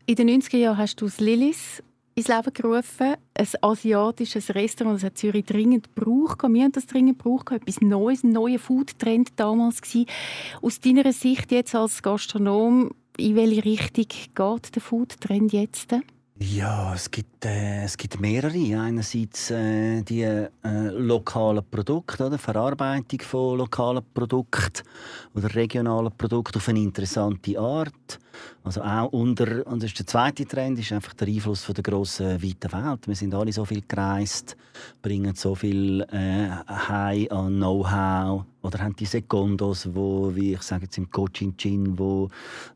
In 0.05 0.15
den 0.15 0.29
90er 0.29 0.57
Jahren 0.57 0.77
hast 0.77 0.99
du 0.99 1.05
das 1.05 1.19
Lillis 1.19 1.83
ins 2.15 2.27
Leben 2.27 2.53
gerufen, 2.53 3.15
ein 3.33 3.47
asiatisches 3.61 4.53
Restaurant, 4.53 4.97
das 4.97 5.03
hat 5.03 5.17
Zürich 5.17 5.45
dringend 5.45 5.95
gebraucht. 5.95 6.43
Wir 6.43 6.63
haben 6.63 6.71
das 6.71 6.87
dringend 6.87 7.19
gebraucht, 7.19 7.51
etwas 7.51 7.81
Neues, 7.81 8.23
ein 8.23 8.31
neuer 8.31 8.59
Foodtrend 8.59 9.29
damals 9.37 9.81
gewesen. 9.81 10.07
Aus 10.61 10.79
deiner 10.79 11.13
Sicht 11.13 11.51
jetzt 11.51 11.75
als 11.75 12.01
Gastronom, 12.01 12.91
in 13.17 13.35
welche 13.35 13.63
Richtung 13.63 14.07
geht 14.07 14.75
der 14.75 14.81
Foodtrend 14.81 15.53
jetzt? 15.53 15.95
Ja, 16.43 16.95
es 16.95 17.11
gibt, 17.11 17.45
äh, 17.45 17.83
es 17.83 17.95
gibt 17.95 18.19
mehrere. 18.19 18.57
Einerseits 18.57 19.51
äh, 19.51 20.01
die 20.01 20.23
äh, 20.23 20.49
lokalen 20.63 21.63
Produkte, 21.69 22.25
oder? 22.25 22.39
Verarbeitung 22.39 23.21
von 23.21 23.59
lokalen 23.59 24.03
Produkten 24.11 24.81
oder 25.35 25.53
regionalen 25.53 26.11
Produkten 26.17 26.57
auf 26.57 26.67
eine 26.67 26.79
interessante 26.79 27.59
Art. 27.59 28.19
Also 28.63 28.82
auch 28.82 29.12
unter, 29.12 29.65
und 29.65 29.82
das 29.82 29.89
ist 29.89 29.99
der 29.99 30.08
zweite 30.08 30.45
Trend, 30.45 30.77
ist 30.77 30.91
einfach 30.91 31.13
der 31.13 31.27
Einfluss 31.27 31.63
von 31.63 31.73
der 31.73 31.84
grossen, 31.84 32.41
weiten 32.43 32.71
Welt. 32.71 33.08
Wir 33.08 33.15
sind 33.15 33.34
alle 33.34 33.51
so 33.51 33.65
viel 33.65 33.82
gereist, 33.88 34.56
bringen 35.01 35.34
so 35.36 35.56
viel 35.56 36.01
äh, 36.12 36.49
High 36.67 37.32
an 37.32 37.56
Know-how 37.56 38.45
oder 38.62 38.80
haben 38.80 38.95
die 38.95 39.06
Sekundos, 39.06 39.89
wo, 39.93 40.34
wie 40.36 40.54
ich 40.54 40.62
sage 40.62 40.84
jetzt 40.84 40.97
im 40.97 41.10
Coaching 41.10 41.56
Gin, 41.58 41.97
wo, 41.97 42.30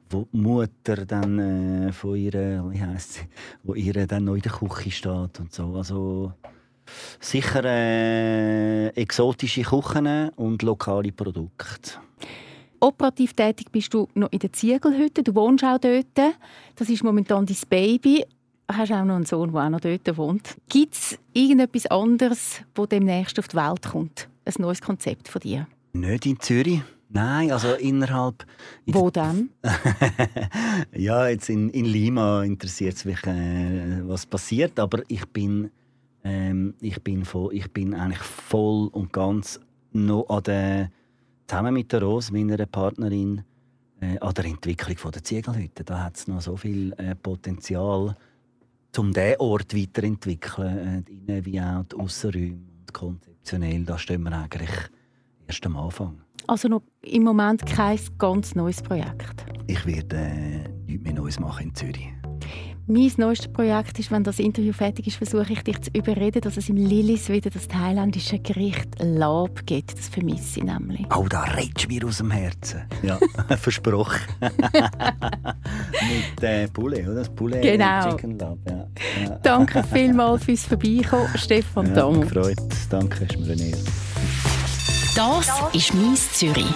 wo 0.10 0.28
die 0.32 0.38
Mutter 0.38 1.06
dann 1.06 1.40
äh, 1.40 1.92
von 1.92 2.16
ihrer, 2.16 2.72
wie 2.72 2.82
heisst 2.82 3.14
sie, 3.14 3.22
wo 3.64 3.76
ihre 3.76 4.08
dann 4.08 4.26
noch 4.26 4.36
in 4.36 4.42
der 4.42 4.52
Küche 4.52 4.92
steht 4.92 5.40
und 5.40 5.54
so. 5.54 5.76
Also 5.76 6.34
sicher 7.20 7.64
äh, 7.64 8.88
exotische 8.90 9.62
Küchen 9.62 10.30
und 10.30 10.62
lokale 10.64 11.12
Produkte. 11.12 11.92
Operativ 12.86 13.34
tätig 13.34 13.72
bist 13.72 13.96
du 13.96 14.08
noch 14.14 14.32
in 14.32 14.38
der 14.38 14.54
Ziegelhütte. 14.54 15.24
Du 15.24 15.34
wohnst 15.34 15.64
auch 15.64 15.80
dort. 15.80 16.36
Das 16.76 16.88
ist 16.88 17.04
momentan 17.04 17.48
dein 17.48 17.58
Baby. 17.68 18.24
Du 18.68 18.78
hast 18.78 18.92
auch 18.92 19.04
noch 19.04 19.16
einen 19.16 19.26
Sohn, 19.26 19.52
der 19.52 19.64
auch 19.64 19.70
noch 19.70 19.80
dort 19.80 20.18
wohnt. 20.18 20.56
Gibt 20.70 20.94
es 20.94 21.18
irgendetwas 21.34 21.88
anderes, 21.88 22.62
das 22.76 22.90
demnächst 22.90 23.40
auf 23.40 23.48
die 23.48 23.58
Welt 23.58 23.82
kommt? 23.90 24.30
Ein 24.46 24.54
neues 24.60 24.82
Konzept 24.82 25.30
von 25.30 25.42
dir? 25.42 25.66
Nicht 25.94 26.28
in 26.28 26.40
Zürich. 26.40 26.84
Nein, 27.10 27.52
also 27.52 27.74
innerhalb. 27.74 28.46
Wo 28.86 29.10
denn? 29.10 29.50
ja, 30.96 31.28
jetzt 31.28 31.50
in, 31.50 31.72
in 31.72 31.86
Lima 31.86 32.44
interessiert 32.44 32.98
es 32.98 33.06
mich, 33.06 33.26
äh, 33.26 34.08
was 34.08 34.28
passiert, 34.28 34.80
aber 34.80 35.02
ich 35.08 35.26
bin, 35.30 35.72
ähm, 36.24 36.76
ich, 36.82 37.02
bin 37.02 37.26
voll, 37.26 37.52
ich 37.56 37.72
bin 37.72 37.96
eigentlich 37.96 38.22
voll 38.22 38.90
und 38.90 39.12
ganz 39.12 39.60
noch 39.92 40.30
an 40.30 40.44
der, 40.44 40.92
zusammen 41.48 41.74
mit 41.74 41.92
der 41.92 42.02
Rose, 42.02 42.34
meiner 42.34 42.66
Partnerin, 42.66 43.44
äh, 44.02 44.20
an 44.20 44.34
der 44.34 44.46
Entwicklung 44.46 45.12
der 45.12 45.24
Ziegelhütte. 45.24 45.84
Da 45.84 46.04
hat 46.04 46.18
es 46.18 46.28
noch 46.28 46.42
so 46.42 46.56
viel 46.58 46.94
äh, 46.94 47.16
Potenzial, 47.16 48.16
um 48.98 49.14
diesen 49.14 49.40
Ort 49.40 49.76
weiterzuentwickeln, 49.76 51.06
äh, 51.08 51.12
innen 51.12 51.46
wie 51.46 51.62
auch 51.62 51.84
die 51.84 51.96
Aussenräume 51.96 52.60
und 52.80 52.94
konzeptionell. 52.94 53.84
Da 53.84 53.98
stehen 53.98 54.24
wir 54.24 54.32
eigentlich 54.32 54.70
erst 55.48 55.66
am 55.66 55.78
Anfang. 55.78 56.22
Also 56.48 56.68
noch 56.68 56.84
im 57.02 57.24
Moment 57.24 57.66
kein 57.66 58.00
ganz 58.18 58.56
neues 58.56 58.82
Projekt? 58.82 59.46
Ich 59.68 59.86
werde 59.86 60.18
äh, 60.18 60.70
nichts 60.86 61.04
mehr 61.04 61.14
Neues 61.14 61.40
machen 61.40 61.68
in 61.68 61.76
Zürich. 61.76 62.14
Mein 62.88 63.12
neuestes 63.18 63.52
Projekt 63.52 63.98
ist, 63.98 64.12
wenn 64.12 64.24
das 64.24 64.38
Interview 64.38 64.72
fertig 64.72 65.08
ist, 65.08 65.16
versuche 65.16 65.54
ich 65.54 65.64
dich 65.64 65.82
zu 65.82 65.90
überreden, 65.92 66.42
dass 66.42 66.56
es 66.56 66.70
im 66.70 66.76
Lilis 66.76 67.30
wieder 67.30 67.50
das 67.50 67.68
thailändische 67.68 68.38
Gericht 68.38 68.90
Lab 69.00 69.66
gibt. 69.66 69.98
Das 69.98 70.08
vermisse 70.08 70.60
ich 70.60 70.66
nämlich. 70.66 71.04
Oh, 71.16 71.26
da 71.28 71.42
redest 71.42 71.86
du 71.86 71.88
mir 71.88 72.06
aus 72.06 72.18
dem 72.18 72.30
Herzen. 72.30 72.84
Ja, 73.02 73.18
versprochen. 73.58 74.20
Mit 74.40 76.44
äh, 76.44 76.68
Poulet, 76.68 77.08
oder? 77.08 77.16
Das 77.16 77.30
Poulet 77.30 77.64
genau. 77.64 78.12
Chicken 78.12 78.38
Lab. 78.38 78.60
Ja. 78.70 78.88
Ja. 79.24 79.40
Danke 79.42 79.84
vielmals 79.84 80.44
fürs 80.44 80.66
Vorbeikommen, 80.66 81.30
Stefan 81.38 81.88
ja, 81.88 81.94
Dang. 81.94 82.22
Gefreut. 82.22 82.56
Danke, 82.92 83.26
ist 83.26 83.40
mir 83.40 83.54
eine 83.54 83.64
Ehre. 83.64 83.80
Das 85.16 85.50
ist 85.74 85.92
«Mies 85.96 86.34
Zürich». 86.34 86.76